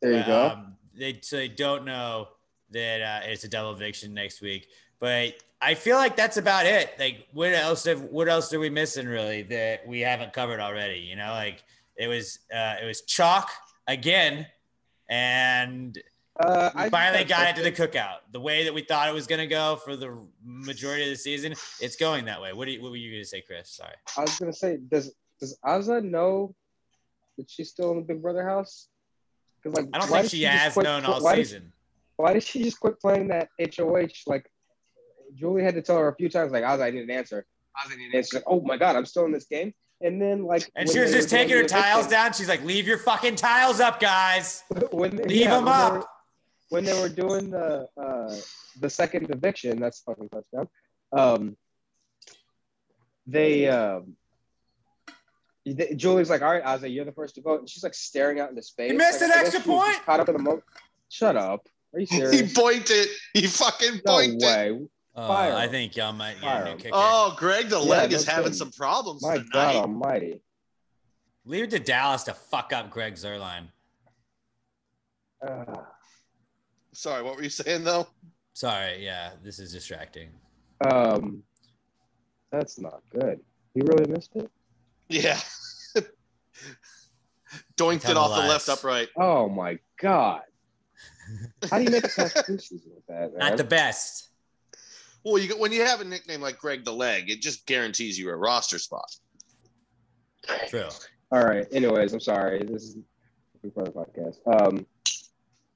There 0.01 0.12
you 0.12 0.18
But, 0.20 0.28
go. 0.28 0.48
Um, 0.50 0.75
they 0.94 1.20
so 1.22 1.38
they 1.38 1.48
don't 1.48 1.84
know 1.86 2.28
that 2.70 3.01
uh, 3.01 3.20
it's 3.28 3.44
a 3.44 3.48
double 3.50 3.72
eviction 3.74 4.13
next 4.13 4.42
week. 4.42 4.68
But 5.00 5.34
I 5.60 5.74
feel 5.74 5.98
like 5.98 6.16
that's 6.16 6.38
about 6.38 6.68
it. 6.68 6.92
Like, 7.00 7.25
what 7.34 7.54
else? 7.54 7.86
Have, 7.86 8.01
what 8.04 8.30
else 8.30 8.54
are 8.54 8.60
we 8.60 8.70
missing 8.70 9.08
really 9.08 9.42
that 9.44 9.88
we 9.88 10.01
haven't 10.01 10.32
covered 10.32 10.60
already? 10.60 11.00
You 11.00 11.16
know, 11.16 11.32
like 11.32 11.63
it 11.98 12.08
was 12.08 12.38
uh, 12.54 12.75
it 12.82 12.86
was 12.86 13.01
chalk 13.01 13.50
again, 13.88 14.48
and 15.10 15.98
Uh, 16.40 16.72
we 16.76 16.82
I 16.84 16.90
finally 16.90 17.24
got 17.26 17.50
it 17.50 17.56
to 17.58 17.62
the 17.62 17.72
cookout. 17.72 18.20
The 18.32 18.40
way 18.40 18.64
that 18.64 18.74
we 18.74 18.82
thought 18.82 19.08
it 19.10 19.14
was 19.14 19.28
going 19.28 19.40
to 19.40 19.48
go 19.48 19.76
for 19.76 19.96
the 19.96 20.18
majority 20.44 21.04
of 21.04 21.10
the 21.10 21.16
season, 21.18 21.52
it's 21.82 21.96
going 21.98 22.26
that 22.26 22.42
way. 22.42 22.54
What, 22.54 22.68
you, 22.70 22.82
what 22.82 22.92
were 22.92 22.98
you 22.98 23.12
going 23.12 23.22
to 23.22 23.28
say, 23.28 23.42
Chris? 23.42 23.70
Sorry. 23.70 23.94
I 24.18 24.22
was 24.22 24.40
gonna 24.40 24.54
say, 24.54 24.78
does 24.78 25.14
does 25.40 25.58
Azah 25.66 26.02
know 26.04 26.56
that 27.38 27.50
she's 27.50 27.70
still 27.70 27.92
in 27.92 27.98
the 27.98 28.04
Big 28.04 28.22
Brother 28.22 28.44
house? 28.48 28.88
Because 29.62 29.76
like, 29.78 29.90
I 29.94 30.00
don't 30.00 30.08
think 30.08 30.22
did 30.24 30.32
she 30.32 30.44
has 30.44 30.74
quit- 30.74 30.86
known 30.86 31.04
all 31.06 31.22
why 31.22 31.36
did- 31.36 31.48
season. 31.48 31.74
why 32.16 32.34
did 32.34 32.44
she 32.44 32.64
just 32.64 32.80
quit 32.80 33.00
playing 33.00 33.28
that 33.28 33.50
HOH? 33.60 34.08
Like, 34.26 34.50
Julie 35.36 35.64
had 35.64 35.76
to 35.76 35.82
tell 35.82 35.98
her 35.98 36.08
a 36.08 36.16
few 36.16 36.30
times, 36.30 36.52
like, 36.52 36.64
Azah, 36.64 36.84
I 36.84 36.92
need 36.92 37.04
an 37.04 37.12
answer. 37.12 37.46
And 37.90 38.12
she's 38.14 38.34
like, 38.34 38.44
"Oh 38.48 38.62
my 38.62 38.78
god, 38.78 38.96
I'm 38.96 39.06
still 39.06 39.26
in 39.26 39.32
this 39.32 39.46
game." 39.46 39.74
And 40.03 40.22
then 40.22 40.43
like, 40.43 40.70
And 40.75 40.89
she 40.89 41.00
was 41.00 41.12
just 41.12 41.29
taking 41.29 41.55
her 41.58 41.63
tiles 41.63 42.05
eviction- 42.08 42.12
down. 42.12 42.34
She's 42.34 42.50
like, 42.50 42.63
"Leave 42.63 42.88
your 42.88 42.98
fucking 42.98 43.36
tiles 43.36 43.79
up, 43.79 44.00
guys. 44.00 44.63
when 44.91 45.17
Leave 45.17 45.31
yeah, 45.31 45.51
them 45.60 45.65
when 45.65 45.65
they 45.65 45.72
up." 45.81 45.93
were- 45.93 46.05
when 46.70 46.84
they 46.86 47.00
were 47.01 47.10
doing 47.10 47.50
the 47.51 47.88
uh, 48.01 48.36
the 48.79 48.89
second 48.89 49.29
eviction, 49.29 49.79
that's 49.79 50.00
fucking 50.01 50.29
touchdown. 50.29 50.67
Um, 51.12 51.58
they 53.27 53.67
um, 53.70 54.15
they- 55.65 55.93
Julie's 55.96 56.29
like, 56.29 56.41
"All 56.41 56.51
right, 56.51 56.63
Ozzy, 56.63 56.93
you're 56.93 57.05
the 57.05 57.12
first 57.12 57.36
to 57.36 57.41
vote," 57.41 57.60
and 57.60 57.70
she's 57.70 57.84
like 57.84 57.93
staring 57.93 58.39
out 58.39 58.50
into 58.50 58.63
space. 58.63 58.91
You 58.91 58.98
missed 58.98 59.22
Like, 59.22 59.31
an 59.31 59.38
extra 59.38 59.62
she 59.62 59.70
was 59.70 59.77
just 59.79 59.96
point? 59.98 60.05
Caught 60.05 60.20
up 60.22 60.29
in 60.29 60.34
the 60.38 60.41
moment. 60.41 60.63
Shut 61.10 61.36
up. 61.36 61.67
Are 61.93 62.00
you 62.00 62.05
serious? 62.05 62.31
He 62.31 62.38
serious? 62.38 62.53
pointed. 62.53 63.08
He 63.34 63.48
fucking 63.48 64.01
no 64.05 64.15
way. 64.15 64.79
Oh, 65.15 65.27
Fire 65.27 65.53
I 65.53 65.68
think 65.68 65.96
y'all 65.98 66.13
might 66.13 66.36
get 66.36 66.41
Fire 66.41 66.62
a 66.62 66.65
new 66.65 66.72
him. 66.72 66.77
kicker. 66.77 66.89
Oh, 66.94 67.36
Greg 67.38 67.68
the 67.70 67.80
Yeah, 67.80 67.89
leg 67.89 68.12
no 68.12 68.18
is 68.18 68.25
having 68.25 68.44
kidding. 68.46 68.58
some 68.58 68.72
problems 68.72 69.22
My 69.22 69.36
tonight. 69.38 69.50
God 69.51 69.75
Almighty. 69.75 70.41
Leave 71.46 71.65
it 71.65 71.70
to 71.72 71.80
Dallas 71.80 72.24
to 72.24 72.34
fuck 72.34 72.72
up 72.72 72.89
Greg 72.89 73.15
Zuerlein. 73.15 73.68
Uh, 75.46 75.65
Sorry, 76.94 77.24
what 77.24 77.36
were 77.36 77.44
you 77.44 77.50
saying 77.50 77.84
though? 77.84 78.08
Sorry, 78.53 79.03
yeah, 79.03 79.32
this 79.44 79.60
is 79.60 79.72
distracting. 79.74 80.30
um, 80.86 81.41
that's 82.51 82.80
not 82.80 83.01
good. 83.10 83.39
You 83.74 83.84
really 83.86 84.12
missed 84.12 84.36
it. 84.36 84.50
Yeah. 85.10 85.39
Doinked 87.77 88.10
it 88.10 88.18
off 88.18 88.39
the 88.41 88.48
left 88.48 88.70
upright. 88.70 89.10
Oh 89.18 89.50
my 89.50 89.80
God. 90.00 90.41
How 91.70 91.77
do 91.77 91.84
you 91.86 91.89
make 91.91 92.03
it 92.03 92.12
past 92.15 92.36
preseason 92.38 92.94
with 92.94 93.06
that, 93.08 93.32
man? 93.32 93.39
Not 93.39 93.58
the 93.58 93.63
best. 93.63 94.27
Well, 95.24 95.38
you 95.38 95.58
when 95.58 95.72
you 95.72 95.84
have 95.84 96.01
a 96.01 96.06
nickname 96.06 96.42
like 96.42 96.58
Greg 96.58 96.84
the 96.84 96.94
Leg, 96.94 97.30
it 97.30 97.42
just 97.42 97.66
guarantees 97.66 98.18
you 98.18 98.30
a 98.30 98.36
roster 98.36 98.80
spot. 98.80 99.10
True. 100.68 100.90
All 101.32 101.44
right. 101.44 101.68
Anyways, 101.72 102.13
I'm 102.13 102.20
sorry. 102.20 102.63
This 102.63 102.84
is 102.84 102.98
for 103.74 103.84
the 103.84 103.92
podcast. 103.92 104.38
Um, 104.48 104.86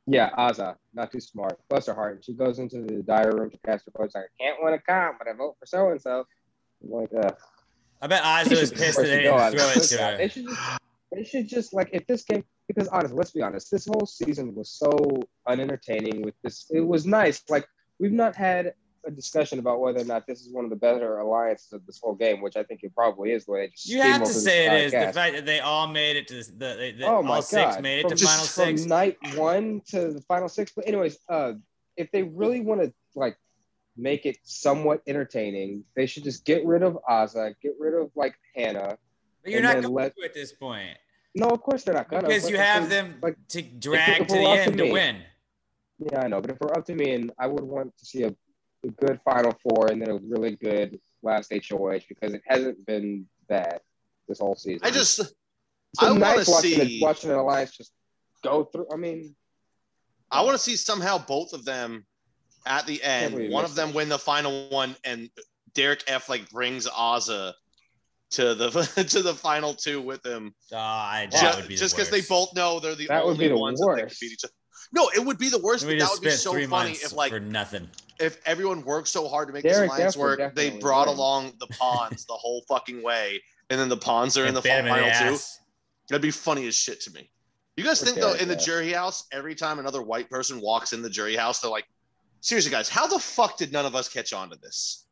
yeah, 0.07 0.29
Azah, 0.37 0.75
not 0.93 1.11
too 1.11 1.19
smart. 1.19 1.59
Bless 1.69 1.87
her 1.87 1.93
heart. 1.93 2.23
She 2.25 2.33
goes 2.33 2.59
into 2.59 2.81
the 2.81 3.03
diary 3.03 3.33
room 3.33 3.49
to 3.51 3.57
cast 3.65 3.85
her 3.85 3.91
votes. 3.97 4.15
Like, 4.15 4.25
I 4.39 4.43
can't 4.43 4.57
win 4.61 4.73
a 4.73 4.79
comp, 4.79 5.17
but 5.19 5.27
I 5.27 5.33
vote 5.33 5.55
for 5.59 5.65
so 5.65 5.89
and 5.89 6.01
so. 6.01 6.25
Like, 6.81 7.09
uh, 7.13 7.31
I 8.01 8.07
bet 8.07 8.23
Ozzy 8.23 8.49
they 8.49 8.59
was 8.59 8.69
should 8.69 8.77
pissed 8.77 8.85
just 8.85 8.97
that 8.97 9.07
they 9.07 9.21
didn't 9.23 9.51
throw 9.51 9.69
it 9.69 9.83
to 9.83 9.97
that. 9.97 10.17
They 10.17 10.27
should 10.27 10.45
just, 10.45 10.61
they 11.11 11.23
should 11.23 11.47
just 11.47 11.73
like 11.73 11.89
if 11.93 12.05
this 12.07 12.23
game 12.23 12.43
because 12.67 12.87
honestly, 12.89 13.17
let's 13.17 13.31
be 13.31 13.41
honest, 13.41 13.71
this 13.71 13.87
whole 13.87 14.05
season 14.05 14.53
was 14.53 14.69
so 14.69 14.91
unentertaining. 15.47 16.21
With 16.21 16.35
this, 16.43 16.69
it 16.71 16.81
was 16.81 17.05
nice. 17.05 17.41
Like 17.49 17.67
we've 17.99 18.11
not 18.11 18.35
had 18.35 18.73
a 19.05 19.11
discussion 19.11 19.59
about 19.59 19.79
whether 19.79 19.99
or 19.99 20.05
not 20.05 20.25
this 20.27 20.41
is 20.41 20.51
one 20.51 20.63
of 20.63 20.69
the 20.69 20.75
better 20.75 21.19
alliances 21.19 21.73
of 21.73 21.85
this 21.85 21.99
whole 22.01 22.15
game, 22.15 22.41
which 22.41 22.55
I 22.55 22.63
think 22.63 22.81
it 22.83 22.93
probably 22.95 23.31
is. 23.31 23.47
Way 23.47 23.67
they 23.67 23.71
just 23.71 23.87
You 23.87 24.01
have 24.01 24.23
to 24.23 24.33
say 24.33 24.65
it 24.67 24.85
is 24.85 24.91
the 24.91 25.13
fact 25.13 25.35
that 25.35 25.45
they 25.45 25.59
all 25.59 25.87
made 25.87 26.15
it 26.17 26.27
to 26.29 26.35
the, 26.35 26.51
the, 26.51 26.95
the 26.99 27.05
oh 27.05 27.21
my 27.21 27.35
all 27.35 27.41
six 27.41 27.75
god! 27.75 27.83
made 27.83 27.99
it 27.99 28.09
from, 28.09 28.17
to 28.17 28.25
final 28.25 28.45
from 28.45 28.77
six. 28.77 28.85
night 28.85 29.17
one 29.35 29.81
to 29.87 30.13
the 30.13 30.21
final 30.21 30.49
six. 30.49 30.71
But 30.75 30.87
anyways, 30.87 31.17
uh, 31.29 31.53
if 31.97 32.11
they 32.11 32.23
really 32.23 32.61
want 32.61 32.81
to 32.81 32.93
like 33.15 33.37
make 33.97 34.25
it 34.25 34.37
somewhat 34.43 35.01
entertaining, 35.07 35.85
they 35.95 36.05
should 36.05 36.23
just 36.23 36.45
get 36.45 36.65
rid 36.65 36.83
of 36.83 36.97
Azah, 37.09 37.55
get 37.61 37.73
rid 37.79 37.93
of 37.93 38.11
like 38.15 38.35
Hannah. 38.55 38.97
But 39.43 39.51
you're 39.51 39.61
not 39.61 39.81
going 39.81 39.93
let- 39.93 40.15
to 40.17 40.23
at 40.23 40.33
this 40.33 40.51
point 40.51 40.97
No, 41.35 41.47
of 41.47 41.61
course 41.61 41.83
they're 41.83 41.93
not 41.93 42.09
gonna. 42.09 42.27
because 42.27 42.49
you 42.49 42.57
have 42.57 42.89
them 42.89 43.19
like 43.21 43.37
to 43.49 43.61
drag 43.61 44.27
to 44.27 44.33
the 44.33 44.43
up 44.43 44.55
to 44.55 44.61
end 44.63 44.77
to 44.77 44.91
win. 44.91 45.17
Yeah, 45.97 46.23
I 46.23 46.27
know, 46.27 46.41
but 46.41 46.51
if 46.51 46.59
we're 46.59 46.73
up 46.73 46.85
to 46.87 46.95
me, 46.95 47.11
and 47.13 47.31
I 47.39 47.47
would 47.47 47.63
want 47.63 47.97
to 47.97 48.05
see 48.05 48.23
a, 48.23 48.35
a 48.85 49.05
good 49.05 49.19
Final 49.23 49.57
Four 49.63 49.87
and 49.91 50.01
then 50.01 50.09
a 50.09 50.17
really 50.17 50.55
good 50.55 50.99
last 51.21 51.51
HOH 51.51 52.01
because 52.07 52.33
it 52.33 52.41
hasn't 52.45 52.85
been 52.85 53.25
that 53.49 53.81
this 54.27 54.39
whole 54.39 54.55
season. 54.55 54.81
I 54.83 54.91
just 54.91 55.19
It's 55.19 55.33
I 55.99 56.09
been 56.09 56.19
wanna 56.21 56.35
nice 56.37 56.47
watching, 56.47 56.71
see- 56.71 56.97
it, 56.97 57.03
watching 57.03 57.31
an 57.31 57.37
alliance 57.37 57.71
just 57.75 57.91
go 58.43 58.65
through. 58.65 58.87
I 58.91 58.97
mean, 58.97 59.35
I 60.31 60.41
want 60.41 60.55
to 60.55 60.63
see 60.63 60.75
somehow 60.75 61.17
both 61.17 61.53
of 61.53 61.65
them 61.65 62.05
at 62.65 62.85
the 62.87 63.01
end. 63.03 63.51
One 63.51 63.65
of 63.65 63.75
them 63.75 63.93
win 63.93 64.09
the 64.09 64.19
final 64.19 64.69
one, 64.69 64.95
and 65.03 65.29
Derek 65.73 66.03
F 66.07 66.29
like 66.29 66.49
brings 66.49 66.87
Azah 66.87 67.53
to 68.31 68.55
the 68.55 68.69
to 69.09 69.21
the 69.21 69.33
final 69.33 69.73
two 69.73 70.01
with 70.01 70.25
him. 70.25 70.53
Oh, 70.71 70.77
I, 70.77 71.27
just 71.31 71.57
would 71.57 71.67
be 71.67 71.75
just 71.75 71.95
because 71.95 72.09
because 72.09 72.27
they 72.27 72.27
both 72.27 72.53
know 72.55 72.79
they're 72.79 72.95
the 72.95 73.07
That 73.07 73.23
would 73.23 73.33
only 73.33 73.45
be 73.45 73.53
the 73.53 73.57
ones 73.57 73.79
that 73.79 73.93
they 73.95 74.01
can 74.01 74.15
beat 74.19 74.31
each 74.33 74.43
other. 74.43 74.53
No, 74.91 75.09
it 75.15 75.25
would 75.25 75.37
be 75.37 75.49
the 75.49 75.59
worst, 75.59 75.85
we 75.85 75.93
but 75.93 75.99
that 75.99 76.05
just 76.05 76.13
would 76.15 76.23
be 76.23 76.29
spent 76.29 76.41
so 76.41 76.51
three 76.53 76.65
funny 76.65 76.89
months 76.89 77.05
if 77.05 77.13
like 77.13 77.31
for 77.31 77.39
nothing. 77.39 77.89
If 78.19 78.39
everyone 78.45 78.83
worked 78.83 79.07
so 79.07 79.27
hard 79.27 79.47
to 79.47 79.53
make 79.53 79.63
Derek 79.63 79.89
this 79.89 79.97
alliance 79.97 80.17
work, 80.17 80.55
they 80.55 80.69
brought 80.71 81.07
win. 81.07 81.17
along 81.17 81.53
the 81.59 81.67
pawns 81.67 82.25
the 82.25 82.33
whole 82.33 82.63
fucking 82.67 83.03
way, 83.03 83.41
and 83.69 83.79
then 83.79 83.89
the 83.89 83.97
pawns 83.97 84.37
are 84.37 84.45
in 84.45 84.53
the 84.53 84.61
bit 84.61 84.71
him 84.79 84.85
in 84.87 84.91
final 84.93 85.31
the 85.31 85.37
two. 85.37 85.43
That'd 86.09 86.21
be 86.21 86.31
funny 86.31 86.67
as 86.67 86.75
shit 86.75 87.01
to 87.01 87.11
me. 87.11 87.29
You 87.77 87.83
guys 87.83 88.01
Or 88.01 88.05
think 88.05 88.17
though, 88.17 88.27
Derek 88.29 88.41
in 88.43 88.47
the 88.47 88.55
jury 88.55 88.91
house, 88.93 89.25
every 89.31 89.55
time 89.55 89.79
another 89.79 90.01
white 90.01 90.29
person 90.29 90.61
walks 90.61 90.93
in 90.93 91.01
the 91.01 91.09
jury 91.09 91.35
house, 91.35 91.59
they're 91.59 91.71
like, 91.71 91.85
"Seriously, 92.41 92.71
guys, 92.71 92.87
how 92.87 93.05
the 93.07 93.19
fuck 93.19 93.57
did 93.57 93.71
none 93.73 93.85
of 93.85 93.95
us 93.95 94.07
catch 94.07 94.31
on 94.33 94.49
to 94.51 94.55
this?" 94.57 95.05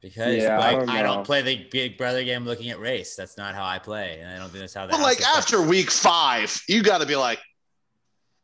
Because 0.00 0.36
Yeah, 0.36 0.60
I 0.60 0.72
don't 0.72 0.88
I 0.90 1.02
don't 1.02 1.24
play 1.24 1.42
the 1.42 1.66
Big 1.70 1.96
Brother 1.98 2.22
game 2.22 2.44
looking 2.44 2.70
at 2.70 2.78
race. 2.78 3.16
That's 3.16 3.36
not 3.38 3.54
how 3.54 3.64
I 3.64 3.78
play, 3.78 4.20
and 4.20 4.30
I 4.30 4.36
don't 4.36 4.48
think 4.50 4.60
that's 4.60 4.74
how. 4.74 4.86
the 4.86 4.92
But 4.92 5.00
like 5.00 5.20
house 5.20 5.38
is 5.38 5.52
after 5.54 5.62
week 5.62 5.90
five, 5.90 6.60
you 6.68 6.82
got 6.82 6.98
to 6.98 7.06
be 7.06 7.16
like, 7.16 7.40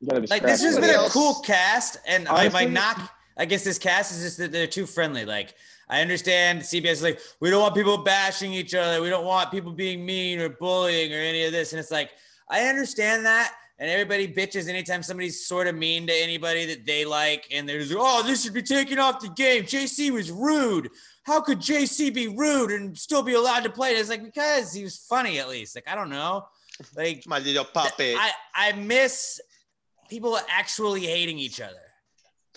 you 0.01 0.09
gotta 0.09 0.22
be 0.22 0.27
like 0.29 0.42
this 0.42 0.62
has 0.62 0.75
scrappy. 0.75 0.92
been 0.96 1.05
a 1.05 1.09
cool 1.11 1.35
cast, 1.44 1.98
and 2.09 2.25
like 2.25 2.53
my 2.53 2.61
Honestly- 2.62 2.66
knock 2.72 3.12
against 3.37 3.64
this 3.64 3.79
cast 3.79 4.12
is 4.12 4.23
just 4.23 4.38
that 4.38 4.53
they're 4.53 4.66
too 4.66 4.87
friendly. 4.87 5.25
Like 5.25 5.55
I 5.88 6.01
understand 6.01 6.61
CBS 6.61 6.92
is 6.92 7.03
like 7.03 7.21
we 7.40 7.51
don't 7.51 7.62
want 7.62 7.75
people 7.75 7.99
bashing 7.99 8.53
each 8.53 8.75
other, 8.75 9.03
we 9.03 9.11
don't 9.11 9.27
want 9.27 9.51
people 9.51 9.73
being 9.73 10.05
mean 10.05 10.40
or 10.40 10.49
bullying 10.49 11.12
or 11.12 11.18
any 11.18 11.45
of 11.45 11.53
this, 11.53 11.73
and 11.73 11.81
it's 11.81 11.90
like 11.90 12.11
I 12.49 12.66
understand 12.66 13.27
that. 13.27 13.55
And 13.79 13.90
everybody 13.90 14.33
bitches 14.33 14.68
anytime 14.68 15.03
somebody's 15.03 15.45
sort 15.45 15.66
of 15.66 15.75
mean 15.75 16.07
to 16.07 16.12
anybody 16.12 16.66
that 16.66 16.87
they 16.87 17.05
like, 17.05 17.49
and 17.51 17.68
they're 17.68 17.81
just 17.81 17.90
like, 17.90 18.01
oh, 18.01 18.23
this 18.23 18.45
should 18.45 18.55
be 18.55 18.62
taken 18.62 19.01
off 19.01 19.18
the 19.18 19.31
game. 19.31 19.64
JC 19.64 20.11
was 20.11 20.31
rude. 20.31 20.88
How 21.25 21.40
could 21.40 21.59
JC 21.59 22.14
be 22.14 22.29
rude 22.29 22.71
and 22.71 22.97
still 22.97 23.25
be 23.25 23.35
allowed 23.35 23.64
to 23.64 23.71
play? 23.71 23.92
It's 23.92 24.09
like 24.09 24.23
because 24.23 24.73
he 24.73 24.85
was 24.85 24.99
funny 24.99 25.40
at 25.40 25.49
least. 25.49 25.75
Like 25.75 25.88
I 25.88 25.97
don't 25.97 26.11
know, 26.11 26.47
like 26.97 27.25
"My 27.27 27.38
little 27.38 27.64
puppet." 27.64 28.16
I, 28.18 28.31
I 28.55 28.73
miss 28.73 29.40
people 30.09 30.38
actually 30.49 31.01
hating 31.01 31.38
each 31.38 31.61
other. 31.61 31.91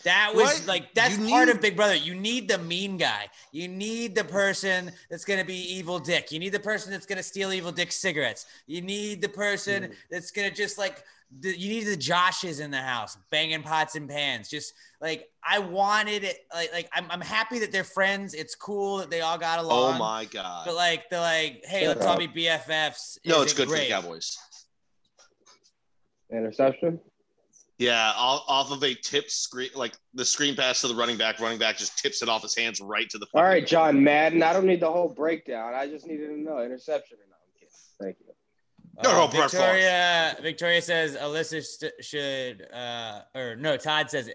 That 0.06 0.34
was 0.36 0.60
Right? 0.60 0.68
like 0.68 0.94
that's 0.94 1.18
You 1.18 1.28
part 1.30 1.48
need- 1.48 1.56
of 1.56 1.62
Big 1.62 1.76
Brother. 1.76 1.96
You 1.96 2.16
need 2.16 2.48
the 2.48 2.58
mean 2.60 2.98
guy. 2.98 3.28
You 3.52 3.68
need 3.68 4.16
the 4.16 4.24
person 4.24 4.92
that's 5.10 5.26
gonna 5.26 5.44
be 5.46 5.84
Evel 5.84 6.04
Dick. 6.04 6.32
You 6.32 6.40
need 6.40 6.52
the 6.54 6.60
person 6.60 6.92
that's 6.92 7.06
gonna 7.08 7.24
steal 7.24 7.50
Evel 7.50 7.74
Dick 7.76 7.92
cigarettes. 7.92 8.46
You 8.68 8.82
need 8.82 9.22
the 9.22 9.30
person 9.30 9.84
Mm. 9.86 9.96
that's 10.10 10.32
gonna 10.32 10.52
just 10.52 10.78
like 10.78 11.04
the, 11.42 11.58
you 11.58 11.70
need 11.70 11.86
the 11.86 11.98
Joshes 11.98 12.62
in 12.62 12.70
the 12.70 12.82
house 12.82 13.18
banging 13.32 13.64
pots 13.64 13.96
and 13.96 14.08
pans. 14.08 14.48
Just 14.48 14.74
like 15.02 15.28
I 15.44 15.58
wanted 15.58 16.24
it. 16.24 16.46
Like 16.54 16.72
like 16.72 16.90
I'm, 16.94 17.10
I'm 17.10 17.20
happy 17.22 17.58
that 17.60 17.72
they're 17.72 17.84
friends. 17.84 18.36
It's 18.36 18.54
cool 18.54 18.98
that 19.00 19.10
they 19.10 19.22
all 19.22 19.40
got 19.40 19.58
along. 19.60 19.96
oh 19.96 19.98
my 19.98 20.26
god! 20.26 20.66
But 20.68 20.76
like 20.76 21.10
they're 21.10 21.20
like, 21.20 21.66
hey, 21.66 21.88
let's 21.88 22.06
all 22.06 22.16
be 22.18 22.28
BFFs. 22.28 23.18
no, 23.26 23.42
it's 23.42 23.54
isn't 23.54 23.66
good 23.66 23.74
for 23.76 23.80
the 23.82 23.88
Cowboys. 23.90 24.38
interception. 26.32 27.00
Yeah, 27.78 28.14
off, 28.16 28.44
off 28.48 28.72
of 28.72 28.84
a 28.84 28.94
tip 28.94 29.30
screen, 29.30 29.70
like 29.76 29.94
the 30.14 30.24
screen 30.24 30.56
pass 30.56 30.80
to 30.82 30.88
the 30.88 30.96
running 30.96 31.18
back. 31.18 31.40
Running 31.42 31.60
back 31.60 31.78
just 31.78 31.98
tips 31.98 32.22
it 32.22 32.30
off 32.30 32.42
his 32.42 32.56
hands 32.56 32.80
right 32.80 33.10
to 33.10 33.18
the. 33.18 33.28
All 33.34 33.44
right, 33.44 33.66
John 33.68 34.02
Madden. 34.02 34.42
I 34.44 34.54
don't 34.54 34.66
need 34.66 34.80
the 34.80 34.92
whole 34.92 35.10
breakdown. 35.10 35.74
I 35.74 35.88
just 35.88 36.08
needed 36.08 36.28
to 36.28 36.38
know 36.38 36.64
interception 36.64 37.18
or 37.18 37.28
not. 37.30 37.36
I'm. 37.62 37.96
Thank 38.02 38.18
you. 38.22 38.34
No, 39.04 39.12
no, 39.12 39.24
Uh, 39.26 39.28
Victoria. 39.28 40.38
Victoria 40.42 40.82
says 40.82 41.18
Alyssa 41.18 41.62
st- 41.64 41.92
should, 42.00 42.66
uh, 42.74 43.22
or 43.36 43.58
no, 43.58 43.76
Todd 43.76 44.10
says 44.10 44.30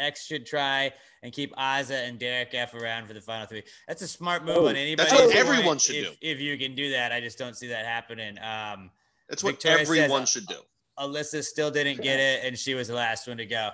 X 0.00 0.26
should 0.26 0.46
try 0.46 0.92
and 1.22 1.32
keep 1.32 1.54
Azah 1.54 2.08
and 2.08 2.18
Derek 2.18 2.52
F 2.54 2.74
around 2.74 3.06
for 3.06 3.12
the 3.14 3.20
final 3.20 3.46
three. 3.46 3.62
That's 3.86 4.02
a 4.02 4.08
smart 4.08 4.44
move 4.44 4.56
Oh, 4.56 4.68
on 4.68 4.74
anybody. 4.74 5.08
that's 5.08 5.12
what 5.12 5.34
everyone 5.36 5.78
should 5.78 5.94
if, 5.96 6.20
do. 6.20 6.26
If 6.26 6.40
you 6.40 6.58
can 6.58 6.74
do 6.74 6.90
that, 6.90 7.12
I 7.12 7.20
just 7.20 7.38
don't 7.38 7.56
see 7.56 7.68
that 7.68 7.84
happening. 7.86 8.36
Um, 8.38 8.90
That's 9.28 9.44
what 9.44 9.52
Victoria 9.62 9.78
everyone 9.82 10.22
uh, 10.22 10.26
should 10.26 10.46
do. 10.46 10.56
Alyssa 11.00 11.42
still 11.42 11.70
didn't 11.70 12.02
get 12.02 12.20
it, 12.20 12.44
and 12.44 12.58
she 12.58 12.74
was 12.74 12.88
the 12.88 12.94
last 12.94 13.26
one 13.26 13.38
to 13.38 13.46
go. 13.46 13.70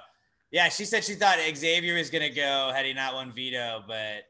Yeah, 0.50 0.68
she 0.68 0.84
said 0.84 1.04
she 1.04 1.14
thought 1.14 1.38
Xavier 1.56 1.94
was 1.94 2.08
gonna 2.10 2.30
go 2.30 2.70
had 2.74 2.86
he 2.86 2.92
not 2.92 3.14
won 3.14 3.32
veto, 3.32 3.82
but 3.86 4.24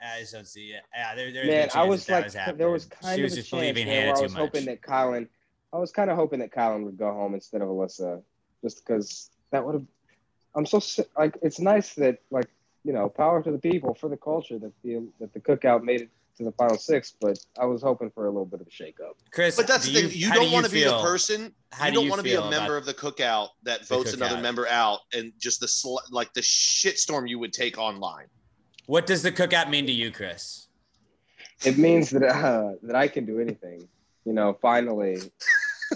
I 0.00 0.20
just 0.20 0.32
don't 0.32 0.46
see 0.46 0.68
it. 0.68 0.82
Yeah, 0.94 1.14
there, 1.14 1.32
there's 1.32 1.48
Man, 1.48 1.68
I 1.74 1.84
was 1.84 2.06
that 2.06 2.32
that 2.32 2.34
like, 2.34 2.46
was 2.46 2.58
there 2.58 2.70
was 2.70 2.84
kind 2.86 3.16
she 3.16 3.20
of 3.22 3.24
was 3.24 3.32
a 3.32 3.36
just 3.36 3.50
chance 3.50 3.76
where 3.84 4.10
I 4.10 4.14
too 4.14 4.22
was 4.22 4.32
much. 4.32 4.40
hoping 4.40 4.64
that 4.66 4.82
Colin, 4.82 5.28
I 5.72 5.78
was 5.78 5.90
kind 5.90 6.10
of 6.10 6.16
hoping 6.16 6.38
that 6.40 6.52
Colin 6.52 6.84
would 6.84 6.96
go 6.96 7.12
home 7.12 7.34
instead 7.34 7.60
of 7.60 7.68
Alyssa, 7.68 8.22
just 8.62 8.86
because 8.86 9.30
that 9.50 9.64
would 9.64 9.74
have. 9.74 9.84
I'm 10.54 10.64
so 10.66 10.80
like 11.18 11.36
it's 11.42 11.58
nice 11.60 11.94
that 11.94 12.18
like 12.30 12.48
you 12.84 12.92
know 12.92 13.08
power 13.08 13.42
to 13.42 13.50
the 13.50 13.58
people 13.58 13.94
for 13.94 14.08
the 14.08 14.16
culture 14.16 14.58
that 14.58 14.72
the 14.82 15.06
that 15.18 15.32
the 15.34 15.40
cookout 15.40 15.82
made 15.82 16.02
it 16.02 16.10
to 16.36 16.44
the 16.44 16.52
final 16.52 16.76
six, 16.76 17.14
but 17.20 17.38
I 17.58 17.64
was 17.64 17.82
hoping 17.82 18.10
for 18.10 18.26
a 18.26 18.30
little 18.30 18.44
bit 18.46 18.60
of 18.60 18.66
a 18.66 18.70
shakeup. 18.70 19.14
Chris, 19.30 19.56
But 19.56 19.66
that's 19.66 19.86
do 19.86 19.92
the 19.92 20.08
thing. 20.08 20.18
You 20.18 20.28
how 20.28 20.34
do 20.34 20.40
don't 20.42 20.52
want 20.52 20.66
to 20.66 20.72
be 20.72 20.84
the 20.84 21.00
person. 21.00 21.54
how 21.72 21.86
You 21.86 21.92
do 21.92 21.94
don't 21.96 22.04
you 22.04 22.10
want 22.10 22.20
to 22.20 22.24
be 22.24 22.34
a 22.34 22.50
member 22.50 22.76
of 22.76 22.84
the 22.84 22.94
cookout 22.94 23.48
that 23.62 23.80
the 23.80 23.86
votes 23.86 24.12
another 24.12 24.40
member 24.40 24.66
out, 24.68 25.00
and 25.12 25.32
just 25.38 25.60
the 25.60 25.68
sl- 25.68 25.98
like 26.10 26.32
the 26.34 26.42
shitstorm 26.42 27.28
you 27.28 27.38
would 27.38 27.52
take 27.52 27.78
online. 27.78 28.26
What 28.86 29.06
does 29.06 29.22
the 29.22 29.32
cookout 29.32 29.68
mean 29.70 29.86
to 29.86 29.92
you, 29.92 30.10
Chris? 30.10 30.68
it 31.64 31.78
means 31.78 32.10
that 32.10 32.22
uh, 32.22 32.72
that 32.82 32.96
I 32.96 33.08
can 33.08 33.24
do 33.24 33.40
anything. 33.40 33.88
You 34.24 34.32
know, 34.32 34.58
finally, 34.60 35.18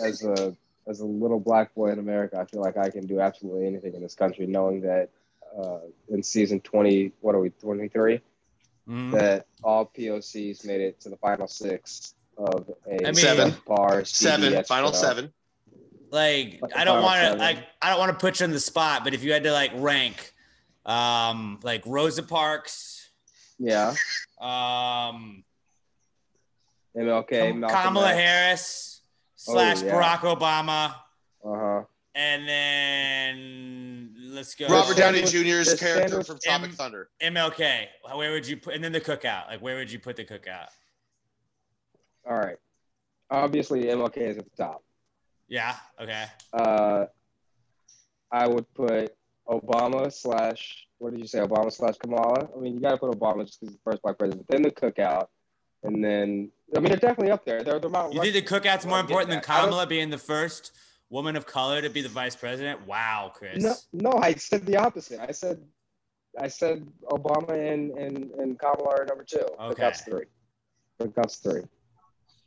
as 0.02 0.24
a 0.24 0.56
as 0.86 1.00
a 1.00 1.04
little 1.06 1.38
black 1.38 1.74
boy 1.74 1.90
in 1.90 1.98
America, 1.98 2.38
I 2.40 2.44
feel 2.46 2.62
like 2.62 2.76
I 2.76 2.90
can 2.90 3.06
do 3.06 3.20
absolutely 3.20 3.66
anything 3.66 3.94
in 3.94 4.00
this 4.02 4.14
country, 4.14 4.46
knowing 4.46 4.80
that 4.82 5.10
uh, 5.56 5.80
in 6.08 6.22
season 6.22 6.60
twenty, 6.60 7.12
what 7.20 7.34
are 7.34 7.40
we, 7.40 7.50
twenty 7.50 7.88
three, 7.88 8.20
Mhm. 8.90 9.12
that 9.12 9.46
all 9.62 9.86
POCs 9.86 10.64
made 10.64 10.80
it 10.80 11.00
to 11.02 11.08
the 11.10 11.16
final 11.18 11.46
six 11.46 12.14
of 12.36 12.68
a 12.90 12.94
I 12.94 13.12
mean- 13.12 13.14
Seven. 13.14 13.54
bar 13.66 14.04
Seven, 14.04 14.52
CBS 14.52 14.66
final 14.66 14.90
show. 14.92 14.98
seven. 14.98 15.32
like 16.10 16.58
Like 16.60 16.76
I 16.76 16.84
don't 16.84 17.02
want 17.02 17.20
to 17.20 17.24
seven. 17.26 17.38
like 17.38 17.58
I 17.80 17.90
don't 17.90 17.98
want 18.00 18.12
to 18.12 18.18
put 18.18 18.40
you 18.40 18.44
on 18.44 18.50
the 18.52 18.58
spot, 18.60 19.04
but 19.04 19.14
if 19.14 19.22
you 19.22 19.32
had 19.32 19.44
to 19.44 19.52
like 19.52 19.70
rank, 19.76 20.34
um, 20.84 21.60
like 21.62 21.82
Rosa 21.86 22.22
Parks, 22.24 23.10
Yeah, 23.58 23.94
um, 24.40 25.44
MLK, 26.96 27.52
Malcolm 27.54 27.78
Kamala 27.82 28.08
X. 28.10 28.18
Harris 28.18 29.00
Oh, 29.48 29.52
slash 29.54 29.82
yeah. 29.82 29.92
Barack 29.94 30.20
Obama, 30.36 30.94
Uh 31.44 31.58
huh. 31.58 31.82
and 32.14 32.48
then 32.48 33.69
let's 34.40 34.54
go 34.54 34.66
Robert 34.68 34.96
Downey 34.96 35.22
Jr.'s 35.22 35.74
character 35.78 36.22
from 36.24 36.38
Tropic 36.42 36.70
M- 36.70 36.72
Thunder. 36.76 37.10
MLK. 37.22 37.86
Where 38.14 38.32
would 38.32 38.46
you 38.46 38.56
put? 38.56 38.74
And 38.74 38.82
then 38.82 38.92
the 38.92 39.00
cookout. 39.00 39.48
Like 39.48 39.60
where 39.60 39.76
would 39.76 39.92
you 39.92 39.98
put 39.98 40.16
the 40.16 40.24
cookout? 40.24 40.68
All 42.28 42.36
right. 42.38 42.56
Obviously, 43.30 43.84
MLK 43.84 44.16
is 44.18 44.38
at 44.38 44.44
the 44.44 44.56
top. 44.56 44.82
Yeah. 45.48 45.76
Okay. 46.00 46.24
Uh, 46.52 47.06
I 48.32 48.48
would 48.48 48.72
put 48.74 49.14
Obama 49.48 50.12
slash 50.12 50.86
what 50.98 51.10
did 51.12 51.20
you 51.20 51.26
say? 51.26 51.40
Obama 51.40 51.70
slash 51.72 51.96
Kamala. 51.98 52.48
I 52.56 52.60
mean, 52.60 52.74
you 52.74 52.80
got 52.80 52.92
to 52.92 52.96
put 52.96 53.10
Obama 53.10 53.44
just 53.46 53.60
because 53.60 53.72
he's 53.74 53.78
the 53.84 53.90
first 53.90 54.02
black 54.02 54.18
president. 54.18 54.46
Then 54.48 54.62
the 54.62 54.70
cookout, 54.70 55.26
and 55.82 56.02
then 56.02 56.50
I 56.74 56.78
mean, 56.80 56.88
they're 56.88 56.96
definitely 56.96 57.30
up 57.32 57.44
there. 57.44 57.62
They're 57.62 57.78
they're 57.78 57.90
Mount 57.90 58.14
You 58.14 58.22
think 58.22 58.34
the 58.34 58.42
cookout's 58.42 58.86
more 58.86 59.00
important 59.00 59.30
than 59.30 59.40
that. 59.40 59.50
I 59.50 59.56
don't- 59.58 59.66
Kamala 59.66 59.86
being 59.86 60.08
the 60.10 60.18
first 60.18 60.72
woman 61.10 61.36
of 61.36 61.44
color 61.46 61.82
to 61.82 61.90
be 61.90 62.00
the 62.00 62.08
vice 62.08 62.34
president? 62.36 62.86
Wow, 62.86 63.32
Chris. 63.34 63.62
No, 63.92 64.10
no, 64.10 64.18
I 64.18 64.34
said 64.34 64.64
the 64.64 64.76
opposite. 64.76 65.20
I 65.20 65.32
said, 65.32 65.60
I 66.40 66.48
said 66.48 66.86
Obama 67.10 67.50
and 67.50 67.90
and 67.92 68.30
and 68.32 68.58
Kamala 68.58 68.88
are 69.00 69.04
number 69.04 69.24
two. 69.24 69.38
Okay. 69.60 69.82
Cookout's 69.82 70.00
three. 70.02 70.24
Cookout's 71.00 71.36
three. 71.36 71.62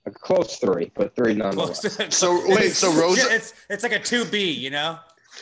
A 0.05 0.11
close 0.11 0.57
three, 0.57 0.91
but 0.95 1.15
three 1.15 1.33
nonetheless. 1.43 2.15
So 2.15 2.41
wait, 2.47 2.71
so 2.73 2.91
Rosa, 2.93 3.33
It's 3.33 3.53
it's 3.69 3.83
like 3.83 3.93
a 3.93 3.99
two 3.99 4.25
B, 4.25 4.51
you 4.51 4.69
know. 4.69 4.99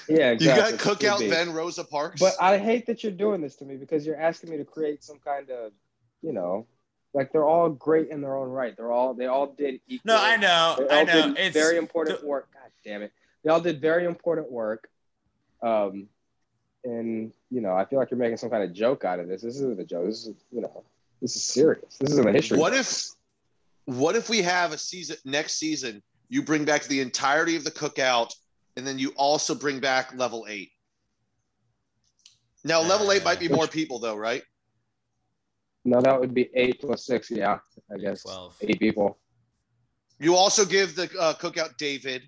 Yeah, 0.08 0.28
you 0.30 0.34
exactly. 0.34 0.78
got 0.78 0.80
cookout, 0.80 1.18
Could 1.18 1.24
be. 1.26 1.30
then 1.30 1.52
Rosa 1.52 1.84
Parks. 1.84 2.22
But 2.22 2.34
I 2.40 2.58
hate 2.58 2.86
that 2.88 3.04
you're 3.04 3.12
doing 3.12 3.42
this 3.42 3.56
to 3.58 3.66
me 3.66 3.76
because 3.76 4.06
you're 4.06 4.20
asking 4.20 4.52
me 4.52 4.58
to 4.58 4.64
create 4.64 5.04
some 5.04 5.20
kind 5.20 5.50
of, 5.50 5.74
you 6.22 6.32
know, 6.32 6.66
like 7.14 7.32
they're 7.32 7.46
all 7.46 7.70
great 7.70 8.10
in 8.10 8.22
their 8.22 8.36
own 8.36 8.50
right. 8.50 8.76
They're 8.76 8.92
all 8.92 9.14
they 9.14 9.28
all 9.28 9.48
did 9.48 9.82
equal. 9.88 10.16
No, 10.16 10.22
I 10.22 10.38
know, 10.38 10.76
They 10.90 11.00
I 11.00 11.04
know. 11.04 11.28
did 11.34 11.38
It's 11.38 11.54
very 11.56 11.78
important 11.78 12.24
work. 12.24 12.50
God 12.54 12.72
damn 12.86 13.02
it! 13.02 13.12
They 13.44 13.50
all 13.50 13.62
did 13.62 13.82
very 13.82 14.06
important 14.06 14.52
work. 14.52 14.90
Um, 15.62 16.08
and 16.84 17.32
you 17.50 17.62
know, 17.62 17.74
I 17.74 17.86
feel 17.86 18.00
like 18.00 18.12
you're 18.12 18.18
making 18.20 18.38
some 18.38 18.50
kind 18.50 18.64
of 18.64 18.74
joke 18.74 19.06
out 19.06 19.20
of 19.20 19.28
this. 19.28 19.42
This 19.42 19.56
isn't 19.56 19.80
a 19.80 19.84
joke. 19.84 20.06
This 20.06 20.26
is 20.26 20.36
you 20.52 20.62
know, 20.62 20.84
this 21.22 21.36
is 21.36 21.44
serious. 21.44 21.98
This 21.98 22.12
isn't 22.12 22.28
a 22.28 22.32
history. 22.32 22.58
what 22.58 22.74
if, 22.74 23.06
what 23.86 24.16
if 24.16 24.30
we 24.30 24.42
have 24.42 24.72
a 24.72 24.78
season 24.78 25.18
next 25.26 25.60
season? 25.60 26.02
You 26.30 26.42
bring 26.42 26.64
back 26.66 26.84
the 26.86 27.02
entirety 27.02 27.56
of 27.58 27.64
the 27.66 27.72
cookout, 27.72 28.34
and 28.78 28.88
then 28.88 28.98
you 28.98 29.12
also 29.18 29.54
bring 29.54 29.80
back 29.80 30.16
level 30.16 30.46
eight. 30.50 30.72
Now, 32.64 32.82
level 32.82 33.12
eight 33.12 33.24
might 33.26 33.40
be 33.40 33.50
more 33.50 33.68
people, 33.68 34.00
though, 34.00 34.16
right? 34.16 34.44
No, 35.84 36.00
that 36.02 36.20
would 36.20 36.34
be 36.34 36.50
eight 36.54 36.80
plus 36.82 37.06
six. 37.06 37.32
Yeah, 37.32 37.58
I 37.94 37.98
guess 37.98 38.22
Twelve. 38.24 38.56
eight 38.62 38.80
people. 38.80 39.18
You 40.20 40.36
also 40.36 40.66
give 40.66 40.96
the 40.96 41.10
uh, 41.20 41.34
cookout 41.34 41.78
David, 41.78 42.24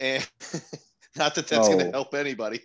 and 0.00 0.26
not 1.16 1.34
that 1.34 1.48
that's 1.48 1.68
going 1.68 1.80
Oh. 1.80 1.84
to 1.84 1.90
help 1.90 2.14
anybody. 2.14 2.60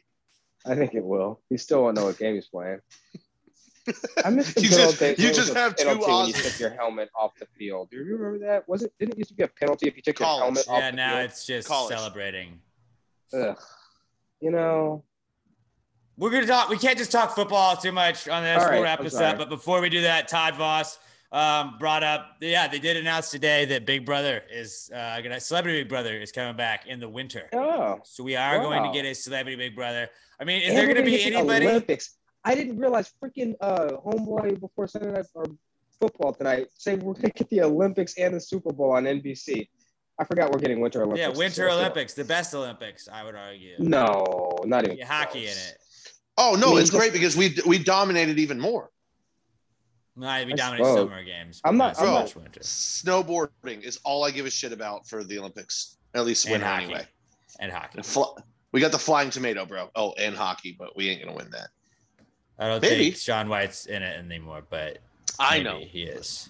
I 0.65 0.75
think 0.75 0.93
it 0.93 1.03
will. 1.03 1.41
He 1.49 1.57
still 1.57 1.83
won't 1.83 1.95
know 1.95 2.05
what 2.05 2.17
game 2.19 2.35
he's 2.35 2.47
playing. 2.47 2.79
I 4.23 4.29
miss 4.29 4.53
the 4.53 4.61
You 4.61 4.69
just- 4.69 4.99
days. 4.99 5.17
you 5.17 5.33
just 5.33 5.53
have 5.55 5.75
two 5.75 5.85
penalty 5.85 6.11
when 6.11 6.27
you 6.27 6.33
took 6.33 6.59
your 6.59 6.69
helmet 6.71 7.09
off 7.19 7.31
the 7.39 7.47
field. 7.57 7.89
Do 7.89 7.97
you 7.97 8.15
remember 8.15 8.45
that? 8.45 8.69
Was 8.69 8.83
it? 8.83 8.93
Didn't 8.99 9.13
it 9.13 9.17
used 9.17 9.29
to 9.31 9.35
be 9.35 9.43
a 9.43 9.47
penalty 9.47 9.87
if 9.87 9.95
you 9.95 10.03
took 10.03 10.17
College. 10.17 10.37
your 10.37 10.43
helmet 10.43 10.67
off 10.67 10.79
Yeah, 10.79 10.91
the 10.91 10.97
now 10.97 11.13
field? 11.15 11.25
it's 11.31 11.45
just 11.47 11.67
College. 11.67 11.97
celebrating. 11.97 12.59
Ugh. 13.33 13.57
You 14.41 14.51
know, 14.51 15.03
We're 16.19 16.31
gonna 16.31 16.45
talk. 16.45 16.67
We 16.67 16.77
can't 16.77 16.97
just 16.97 17.13
talk 17.13 17.33
football 17.33 17.77
too 17.77 17.93
much 17.93 18.27
on 18.27 18.43
this. 18.43 18.61
All 18.61 18.69
we'll 18.69 18.79
right, 18.79 18.83
wrap 18.83 18.99
I'm 18.99 19.05
this 19.05 19.13
sorry. 19.13 19.27
up. 19.27 19.37
But 19.37 19.47
before 19.47 19.79
we 19.79 19.89
do 19.89 20.01
that, 20.01 20.27
Todd 20.27 20.55
Voss 20.55 20.99
um, 21.31 21.77
brought 21.79 22.03
up. 22.03 22.35
Yeah, 22.41 22.67
they 22.67 22.79
did 22.79 22.97
announce 22.97 23.31
today 23.31 23.63
that 23.65 23.85
Big 23.85 24.05
Brother 24.05 24.43
is 24.51 24.91
uh, 24.93 25.21
gonna 25.21 25.39
Celebrity 25.39 25.79
Big 25.79 25.87
Brother 25.89 26.17
is 26.19 26.33
coming 26.33 26.57
back 26.57 26.87
in 26.87 26.99
the 26.99 27.07
winter. 27.07 27.47
oh, 27.53 27.99
So 28.03 28.25
we 28.25 28.35
are 28.35 28.59
going 28.59 28.83
to 28.83 28.91
get 28.91 29.05
a 29.05 29.15
Celebrity 29.15 29.55
Big 29.55 29.77
Brother. 29.77 30.09
I 30.41 30.43
mean, 30.43 30.61
is 30.61 30.69
and 30.69 30.77
there 30.77 30.87
gonna 30.87 31.05
be 31.05 31.11
get 31.11 31.23
to 31.23 31.29
the 31.31 31.37
anybody? 31.37 31.67
Olympics. 31.67 32.17
I 32.43 32.53
didn't 32.53 32.77
realize 32.77 33.13
freaking 33.23 33.55
uh, 33.61 33.87
homeboy 34.05 34.59
before 34.59 34.87
Sunday 34.89 35.11
night 35.13 35.25
or 35.35 35.45
football 36.01 36.33
tonight 36.33 36.67
saying 36.77 36.99
we're 36.99 37.13
gonna 37.13 37.29
get 37.29 37.49
the 37.49 37.61
Olympics 37.61 38.17
and 38.17 38.33
the 38.33 38.41
Super 38.41 38.73
Bowl 38.73 38.91
on 38.91 39.05
NBC. 39.05 39.69
I 40.17 40.25
forgot 40.25 40.51
we're 40.51 40.59
getting 40.59 40.81
Winter 40.81 41.01
Olympics. 41.03 41.21
Yeah, 41.21 41.29
Winter 41.29 41.69
still- 41.69 41.79
Olympics, 41.79 42.13
the 42.13 42.25
best 42.25 42.53
Olympics, 42.53 43.07
I 43.07 43.23
would 43.23 43.35
argue. 43.35 43.75
No, 43.79 44.57
not 44.65 44.83
even 44.83 44.97
Yeah, 44.97 45.05
hockey 45.05 45.43
in 45.45 45.51
it. 45.51 45.77
Oh 46.41 46.55
no, 46.55 46.67
I 46.67 46.69
mean, 46.71 46.79
it's 46.79 46.89
great 46.89 47.13
because 47.13 47.35
we 47.37 47.55
we 47.67 47.77
dominated 47.77 48.39
even 48.39 48.59
more. 48.59 48.89
No, 50.15 50.25
we 50.27 50.53
I 50.53 50.55
dominate 50.55 50.85
suppose. 50.85 50.97
summer 51.09 51.23
games. 51.23 51.61
I'm 51.63 51.77
not- 51.77 51.95
but 51.95 52.01
I'm 52.01 52.07
not 52.13 52.19
not- 52.25 52.35
winter. 52.35 52.59
Snowboarding 52.61 53.83
is 53.83 53.99
all 54.03 54.25
I 54.25 54.31
give 54.31 54.45
a 54.45 54.49
shit 54.49 54.73
about 54.73 55.07
for 55.07 55.23
the 55.23 55.37
Olympics, 55.39 55.97
at 56.13 56.25
least 56.25 56.45
And 56.45 56.53
winter 56.53 56.67
hockey. 56.67 56.83
anyway. 56.85 57.07
And 57.59 57.71
hockey. 57.71 57.97
And 57.99 58.05
fl- 58.05 58.37
we 58.71 58.81
got 58.81 58.91
the 58.91 58.99
flying 58.99 59.29
tomato, 59.29 59.65
bro. 59.65 59.89
Oh, 59.95 60.13
and 60.13 60.35
hockey, 60.35 60.75
but 60.77 60.95
we 60.97 61.09
ain't 61.09 61.21
gonna 61.23 61.35
win 61.35 61.49
that. 61.51 61.69
I 62.57 62.67
don't 62.67 62.81
Maybe. 62.81 63.11
think 63.11 63.15
Shaun 63.17 63.47
White's 63.47 63.85
in 63.85 64.03
it 64.03 64.17
anymore, 64.17 64.63
but 64.69 64.97
I 65.39 65.61
know. 65.61 65.79
he 65.79 66.03
is. 66.03 66.49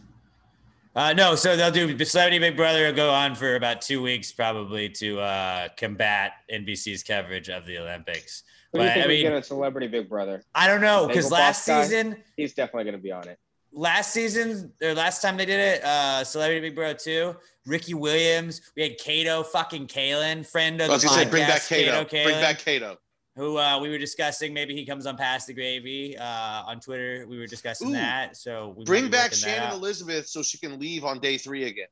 Uh, 0.95 1.13
no, 1.13 1.35
so 1.35 1.55
they'll 1.55 1.69
do 1.71 2.03
Celebrity 2.03 2.39
Big 2.39 2.55
Brother 2.57 2.87
will 2.87 2.93
go 2.93 3.11
on 3.11 3.35
for 3.35 3.55
about 3.55 3.81
two 3.81 4.01
weeks 4.01 4.31
probably 4.31 4.89
to 4.89 5.19
uh, 5.19 5.69
combat 5.77 6.33
NBC's 6.51 7.03
coverage 7.03 7.47
of 7.49 7.67
the 7.67 7.77
Olympics. 7.77 8.41
Who 8.71 8.79
do 8.79 8.85
you 8.85 8.91
think 8.91 9.05
I 9.05 9.07
we 9.07 9.13
mean, 9.15 9.23
get 9.23 9.33
a 9.33 9.43
Celebrity 9.43 9.87
Big 9.87 10.07
Brother? 10.09 10.43
I 10.53 10.67
don't 10.67 10.81
know 10.81 11.07
because 11.07 11.25
Boss 11.25 11.31
last 11.39 11.67
guy? 11.67 11.83
season, 11.83 12.23
He's 12.37 12.53
definitely 12.53 12.85
gonna 12.85 13.01
be 13.01 13.11
on 13.11 13.27
it. 13.27 13.39
last 13.71 14.13
season 14.13 14.71
or 14.81 14.93
last 14.93 15.21
time 15.21 15.37
they 15.37 15.45
did 15.45 15.59
it, 15.59 15.83
uh, 15.83 16.23
Celebrity 16.23 16.61
Big 16.61 16.75
Brother 16.75 16.97
two, 16.97 17.35
Ricky 17.65 17.93
Williams, 17.93 18.61
we 18.75 18.83
had 18.83 18.97
Kato, 18.97 19.43
fucking 19.43 19.87
Kaelin, 19.87 20.45
friend 20.45 20.81
of 20.81 20.89
I 20.89 20.93
was 20.93 21.01
the 21.03 21.07
podcast, 21.09 21.13
say, 21.15 21.25
bring 21.29 21.47
back 21.47 21.61
Kato. 21.67 22.05
Kato 22.05 22.23
Bring 22.29 22.41
back 22.41 22.59
Kato. 22.59 22.97
who 23.35 23.57
uh, 23.57 23.79
we 23.79 23.89
were 23.89 23.97
discussing. 23.97 24.53
Maybe 24.53 24.75
he 24.75 24.85
comes 24.85 25.05
on 25.05 25.17
past 25.17 25.47
the 25.47 25.53
gravy 25.53 26.17
uh, 26.17 26.23
on 26.65 26.79
Twitter. 26.79 27.25
We 27.27 27.37
were 27.39 27.47
discussing 27.47 27.89
Ooh. 27.89 27.93
that. 27.93 28.37
So 28.37 28.73
we 28.77 28.85
Bring 28.85 29.09
back 29.09 29.33
Shannon. 29.33 29.71
Elizabeth 29.73 30.27
so 30.27 30.41
she 30.43 30.57
can 30.57 30.79
leave 30.79 31.03
on 31.05 31.19
day 31.19 31.37
three 31.37 31.63
again, 31.65 31.87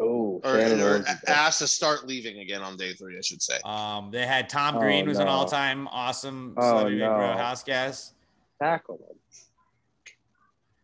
Oh, 0.00 0.40
or, 0.44 0.58
Shannon 0.58 0.80
or 0.80 0.84
Earns 0.84 1.06
is 1.08 1.22
a- 1.26 1.30
ask 1.30 1.58
to 1.60 1.66
start 1.66 2.06
leaving 2.06 2.40
again 2.40 2.62
on 2.62 2.76
day 2.76 2.92
three. 2.92 3.16
I 3.16 3.20
should 3.22 3.42
say. 3.42 3.58
Um, 3.64 4.10
they 4.10 4.26
had 4.26 4.48
Tom 4.48 4.76
Oh, 4.76 4.80
Green, 4.80 5.06
was 5.08 5.18
an 5.18 5.28
all-time 5.28 5.88
awesome 5.88 6.54
Oh, 6.56 6.62
Celebrity 6.70 6.98
Big 6.98 7.08
Bro 7.08 7.36
house 7.36 7.62
guest. 7.62 8.12
tackle 8.60 8.96
him. 8.96 9.16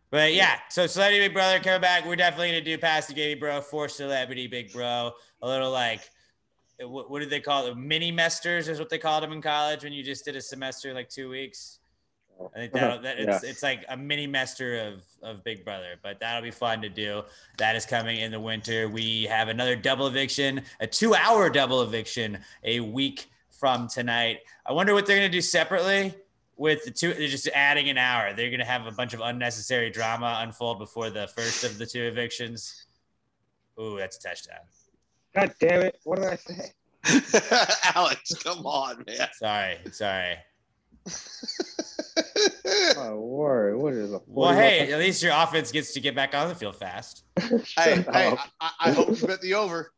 But 0.09 0.33
yeah, 0.33 0.59
so 0.69 0.85
Celebrity 0.85 1.19
Big 1.27 1.33
Brother 1.33 1.59
coming 1.59 1.81
back. 1.81 2.05
We're 2.05 2.15
definitely 2.15 2.49
gonna 2.49 2.61
do 2.61 2.77
Past 2.77 3.07
the 3.07 3.15
Gravy 3.15 3.39
Bro 3.39 3.61
for 3.61 3.87
Celebrity 3.87 4.47
Big 4.47 4.71
Bro. 4.71 5.11
A 5.41 5.47
little 5.47 5.71
like, 5.71 6.01
what, 6.79 7.09
what 7.09 7.19
did 7.19 7.29
they 7.31 7.39
call 7.39 7.65
it? 7.67 7.75
Mini 7.77 8.11
mesters 8.11 8.67
is 8.67 8.77
what 8.79 8.89
they 8.89 8.99
called 8.99 9.23
them 9.23 9.31
in 9.31 9.41
college 9.41 9.83
when 9.83 9.91
you 9.93 10.03
just 10.03 10.23
did 10.25 10.35
a 10.35 10.41
semester 10.41 10.93
like 10.93 11.09
two 11.09 11.29
weeks. 11.29 11.79
I 12.55 12.59
think 12.59 12.73
that, 12.73 13.01
that 13.03 13.19
it's 13.19 13.43
Yeah. 13.43 13.49
it's 13.49 13.63
like 13.63 13.85
a 13.89 13.97
mini 13.97 14.27
master 14.27 14.77
of 14.79 15.03
of 15.21 15.43
Big 15.43 15.63
Brother, 15.63 15.95
but 16.01 16.19
that'll 16.19 16.41
be 16.41 16.51
fun 16.51 16.81
to 16.81 16.89
do. 16.89 17.23
That 17.57 17.75
is 17.75 17.85
coming 17.85 18.19
in 18.19 18.31
the 18.31 18.39
winter. 18.39 18.89
We 18.89 19.23
have 19.23 19.47
another 19.49 19.75
double 19.75 20.07
eviction, 20.07 20.61
a 20.79 20.87
two 20.87 21.15
hour 21.15 21.49
double 21.49 21.81
eviction, 21.81 22.39
a 22.63 22.79
week 22.79 23.27
from 23.51 23.87
tonight. 23.87 24.39
I 24.65 24.73
wonder 24.73 24.93
what 24.93 25.05
they're 25.05 25.17
gonna 25.17 25.29
do 25.29 25.41
separately 25.41 26.13
with 26.57 26.83
the 26.85 26.91
two. 26.91 27.13
They're 27.13 27.27
just 27.27 27.47
adding 27.55 27.89
an 27.89 27.97
hour. 27.97 28.33
They're 28.33 28.51
gonna 28.51 28.65
have 28.65 28.85
a 28.87 28.91
bunch 28.91 29.13
of 29.13 29.21
unnecessary 29.21 29.89
drama 29.89 30.39
unfold 30.41 30.79
before 30.79 31.09
the 31.09 31.27
first 31.27 31.63
of 31.63 31.77
the 31.77 31.85
two 31.85 32.03
evictions. 32.03 32.85
Ooh, 33.79 33.97
that's 33.97 34.17
a 34.17 34.21
touchdown. 34.21 34.59
God 35.33 35.53
damn 35.59 35.81
it! 35.81 35.99
What 36.03 36.19
did 36.19 36.25
I 36.25 36.35
say? 36.35 36.71
Alex, 37.95 38.33
come 38.43 38.65
on, 38.65 39.03
man. 39.07 39.27
Sorry, 39.33 39.77
sorry. 39.91 40.37
Oh, 42.97 43.19
word. 43.19 43.77
What 43.77 43.93
is 43.93 44.11
a 44.13 44.21
Well, 44.25 44.53
hey, 44.53 44.91
at 44.91 44.99
least 44.99 45.21
your 45.21 45.33
offense 45.33 45.71
gets 45.71 45.93
to 45.93 45.99
get 45.99 46.15
back 46.15 46.33
on 46.33 46.49
the 46.49 46.55
field 46.55 46.75
fast. 46.75 47.23
hey, 47.39 48.01
hey. 48.01 48.37
I, 48.59 48.71
I 48.79 48.91
hope 48.91 49.09
you 49.09 49.27
bet 49.27 49.41
the 49.41 49.53
over. 49.53 49.91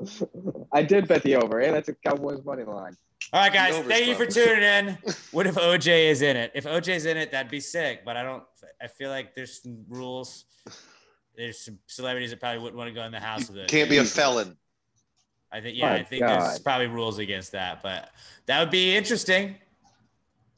I 0.72 0.82
did 0.82 1.08
bet 1.08 1.22
the 1.22 1.36
over, 1.36 1.60
and 1.60 1.74
that's 1.74 1.88
a 1.88 1.94
Cowboys 1.94 2.44
money 2.44 2.64
line. 2.64 2.96
All 3.32 3.40
right, 3.40 3.52
guys. 3.52 3.78
Thank 3.86 4.06
you 4.06 4.14
for 4.14 4.26
tuning 4.26 4.62
in. 4.62 4.98
What 5.30 5.46
if 5.46 5.54
OJ 5.54 6.10
is 6.10 6.22
in 6.22 6.36
it? 6.36 6.50
If 6.54 6.64
OJ's 6.64 7.06
in 7.06 7.16
it, 7.16 7.30
that'd 7.30 7.50
be 7.50 7.60
sick. 7.60 8.04
But 8.04 8.16
I 8.16 8.24
don't. 8.24 8.42
I 8.82 8.88
feel 8.88 9.10
like 9.10 9.34
there's 9.34 9.62
some 9.62 9.84
rules. 9.88 10.46
there's 11.36 11.60
some 11.60 11.78
celebrities 11.86 12.30
that 12.30 12.40
probably 12.40 12.58
wouldn't 12.58 12.76
want 12.76 12.88
to 12.88 12.94
go 12.94 13.04
in 13.04 13.12
the 13.12 13.20
house 13.20 13.48
with 13.48 13.58
it. 13.58 13.68
Can't 13.68 13.88
be 13.88 13.98
a 13.98 14.04
felon. 14.04 14.56
I 15.52 15.60
think 15.60 15.76
yeah, 15.76 15.90
My 15.90 15.96
I 15.96 16.04
think 16.04 16.24
there's 16.26 16.58
probably 16.60 16.86
rules 16.86 17.18
against 17.18 17.52
that, 17.52 17.82
but 17.82 18.10
that 18.46 18.60
would 18.60 18.70
be 18.70 18.96
interesting. 18.96 19.56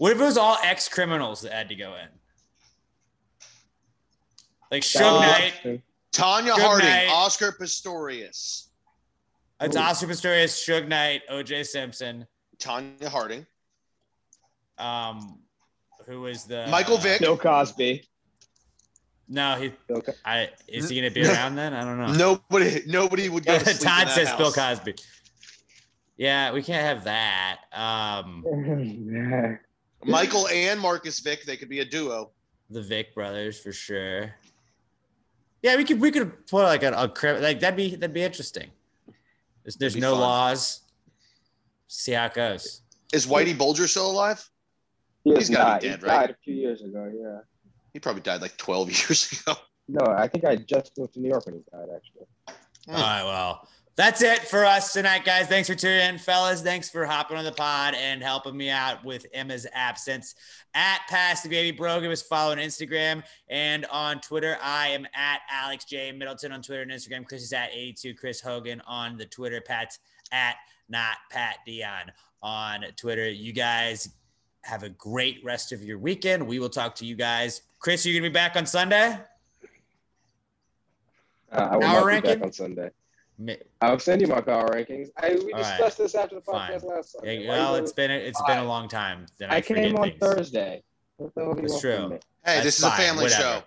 What 0.03 0.11
if 0.11 0.21
it 0.21 0.25
was 0.25 0.37
all 0.37 0.59
ex 0.65 0.89
criminals 0.89 1.43
that 1.43 1.53
had 1.53 1.69
to 1.69 1.77
go 1.77 1.95
in? 1.95 2.09
Like 4.69 4.83
Suge 4.83 5.01
Uh, 5.01 5.21
Knight, 5.21 5.81
Tonya 6.11 6.57
Good 6.57 6.61
Harding, 6.65 6.89
night. 6.89 7.09
Oscar 7.09 7.53
Pistorius, 7.53 8.67
it's 9.61 9.77
Oscar 9.77 10.09
Pistorius, 10.09 10.55
Suge 10.67 10.89
Knight, 10.89 11.23
OJ 11.31 11.65
Simpson, 11.65 12.27
Tonya 12.59 13.05
Harding, 13.07 13.47
um, 14.77 15.39
who 16.09 16.23
was 16.23 16.47
the 16.47 16.67
Michael 16.67 16.97
Vick. 16.99 17.21
Bill 17.21 17.37
Cosby. 17.39 18.03
No, 19.29 19.55
he. 19.55 19.73
Bill 19.87 20.03
Co- 20.03 20.15
I 20.25 20.51
is 20.67 20.89
he 20.89 20.97
gonna 20.97 21.13
be 21.13 21.25
around 21.25 21.55
then? 21.55 21.75
I 21.75 21.85
don't 21.85 21.99
know. 22.01 22.13
Nobody, 22.51 22.83
nobody 22.89 23.29
would 23.29 23.47
go. 23.47 23.57
To 23.59 23.65
sleep 23.65 23.77
in 23.77 23.83
Todd 23.83 24.09
that 24.09 24.15
says 24.17 24.29
house. 24.31 24.37
Bill 24.39 24.51
Cosby. 24.53 24.97
Yeah, 26.17 26.51
we 26.53 26.65
can't 26.65 26.83
have 26.85 27.05
that. 27.05 27.59
Um, 27.73 29.59
Michael 30.05 30.49
and 30.49 30.81
Marcus 30.81 31.21
Vick, 31.21 31.45
they 31.45 31.57
could 31.57 31.69
be 31.69 31.81
a 31.81 31.85
duo. 31.85 32.31
the 32.71 32.83
Vick 32.83 33.15
brothers 33.15 33.59
for 33.61 33.73
sure. 33.73 34.35
Yeah, 35.63 35.77
we 35.77 35.85
could 35.85 36.01
we 36.01 36.11
could 36.11 36.47
put 36.49 36.65
like 36.65 36.83
a, 36.83 36.93
a 36.93 37.09
cri- 37.09 37.39
like 37.39 37.61
that'd 37.61 37.77
be 37.77 37.95
that'd 37.95 38.13
be 38.15 38.23
interesting. 38.23 38.71
There's, 39.63 39.77
there's 39.77 39.95
be 39.95 40.01
no 40.01 40.13
fun. 40.13 40.21
laws. 40.21 40.81
See 41.87 42.13
how 42.13 42.27
it 42.27 42.35
goes. 42.35 42.83
Is 43.13 43.27
Whitey 43.27 43.57
Bulger 43.57 43.87
still 43.87 44.11
alive? 44.11 44.43
He 45.23 45.35
He's 45.35 45.51
gotta 45.51 45.65
died. 45.65 45.81
be 45.83 45.89
dead, 45.91 45.99
he 46.01 46.07
right? 46.07 46.21
died 46.27 46.31
a 46.31 46.37
few 46.43 46.55
years 46.55 46.83
ago. 46.83 47.13
Yeah. 47.15 47.41
He 47.93 48.01
probably 48.01 48.23
died 48.23 48.41
like 48.41 48.57
12 48.57 48.89
years 49.09 49.31
ago. 49.41 49.55
No, 49.89 50.01
I 50.07 50.27
think 50.27 50.45
I 50.45 50.57
just 50.57 50.97
moved 50.99 51.15
to 51.15 51.21
New 51.21 51.29
York 51.29 51.47
when 51.47 51.57
he 51.57 51.61
died. 51.71 51.89
Actually. 51.95 52.27
All 52.89 52.95
right, 52.95 53.23
well, 53.23 53.69
that's 53.95 54.23
it 54.23 54.41
for 54.41 54.65
us 54.65 54.93
tonight, 54.93 55.25
guys. 55.25 55.49
Thanks 55.49 55.69
for 55.69 55.75
tuning 55.75 56.01
in, 56.01 56.19
fellas. 56.19 56.63
Thanks 56.63 56.89
for 56.89 57.05
hopping 57.05 57.37
on 57.37 57.45
the 57.45 57.53
pod 57.53 57.95
and 57.95 58.23
helping 58.23 58.57
me 58.57 58.71
out 58.71 59.05
with 59.05 59.27
Emma's 59.35 59.67
absence. 59.75 60.35
At 60.75 61.01
Pass 61.09 61.43
the 61.43 61.51
Baby 61.51 61.77
Bro, 61.77 62.01
give 62.01 62.11
us 62.11 62.23
follow 62.23 62.53
on 62.53 62.59
Instagram 62.59 63.23
and 63.49 63.85
on 63.87 64.21
Twitter. 64.21 64.57
I 64.63 64.89
am 64.89 65.07
at 65.15 65.41
Alex 65.51 65.85
J 65.85 66.11
Middleton 66.13 66.53
on 66.53 66.63
Twitter 66.63 66.83
and 66.83 66.91
Instagram. 66.91 67.27
Chris 67.27 67.43
is 67.43 67.53
at 67.53 67.69
82 67.73 68.15
Chris 68.15 68.41
Hogan 68.41 68.81
on 68.87 69.19
the 69.19 69.27
Twitter. 69.27 69.61
Pat's 69.61 69.99
at 70.33 70.57
not 70.89 71.17
Pat 71.31 71.59
Dion 71.67 72.11
on 72.43 72.85
Twitter. 72.97 73.29
You 73.29 73.53
guys 73.53 74.09
have 74.63 74.85
a 74.85 74.89
great 74.89 75.45
rest 75.45 75.73
of 75.73 75.83
your 75.83 75.99
weekend. 75.99 76.47
We 76.47 76.59
will 76.59 76.71
talk 76.71 76.95
to 76.97 77.05
you 77.05 77.15
guys. 77.15 77.61
Chris, 77.79 78.07
are 78.07 78.09
you 78.09 78.19
gonna 78.19 78.31
be 78.31 78.33
back 78.33 78.57
on 78.57 78.65
Sunday? 78.65 79.19
Uh, 81.51 81.69
I 81.71 81.77
will 81.77 81.83
Power 81.83 82.13
not 82.13 82.23
be 82.23 82.29
back 82.29 82.43
on 82.43 82.53
Sunday. 82.53 82.91
Mi- 83.43 83.57
I'll 83.81 83.99
send 83.99 84.21
you 84.21 84.29
my 84.29 84.41
power 84.41 84.69
rankings. 84.69 85.09
I 85.17 85.31
we 85.35 85.53
All 85.53 85.61
right. 85.61 85.69
discussed 85.77 85.99
this 85.99 86.15
after 86.15 86.37
the 86.37 86.41
Fine. 86.43 86.71
podcast 86.73 86.85
last 86.85 87.17
Yeah, 87.25 87.31
Sunday. 87.33 87.49
Why 87.49 87.55
well, 87.57 87.75
it's 87.75 87.93
been 87.93 88.11
a, 88.11 88.15
it's 88.15 88.41
been 88.47 88.59
a 88.59 88.65
long 88.65 88.89
time. 88.89 89.27
Then 89.39 89.51
I, 89.51 89.57
I 89.57 89.61
came 89.61 89.97
on 89.97 90.11
things. 90.11 90.19
Thursday. 90.21 90.83
What 91.17 91.35
the 91.35 91.43
hell 91.43 91.55
do 91.55 91.61
you 91.61 91.65
It's 91.67 91.81
true. 91.81 92.11
Hey, 92.11 92.19
That's 92.45 92.65
this 92.65 92.79
is 92.79 92.85
a 92.85 92.91
family 92.93 93.25
whatever. 93.25 93.43
show. 93.43 93.63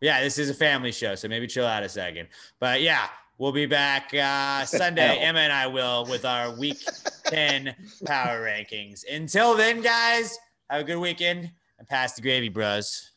Yeah, 0.00 0.22
this 0.22 0.38
is 0.38 0.50
a 0.50 0.54
family 0.54 0.90
show, 0.90 1.14
so 1.14 1.28
maybe 1.28 1.46
chill 1.46 1.66
out 1.66 1.84
a 1.84 1.88
second. 1.88 2.28
But 2.58 2.80
yeah, 2.82 3.06
we'll 3.38 3.52
be 3.52 3.66
back 3.66 4.12
uh, 4.12 4.64
Sunday. 4.64 5.18
Emma 5.18 5.38
and 5.40 5.52
I 5.52 5.68
will 5.68 6.04
with 6.06 6.24
our 6.24 6.56
Week 6.58 6.78
Ten 7.26 7.74
power 8.04 8.42
rankings. 8.44 9.04
Until 9.10 9.56
then, 9.56 9.80
guys, 9.82 10.36
have 10.68 10.80
a 10.80 10.84
good 10.84 10.98
weekend 10.98 11.50
and 11.78 11.88
pass 11.88 12.14
the 12.14 12.22
gravy, 12.22 12.48
bros. 12.48 13.12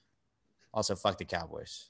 Also, 0.73 0.95
fuck 0.95 1.17
the 1.17 1.25
Cowboys. 1.25 1.89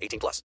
18 0.01 0.19
plus. 0.19 0.39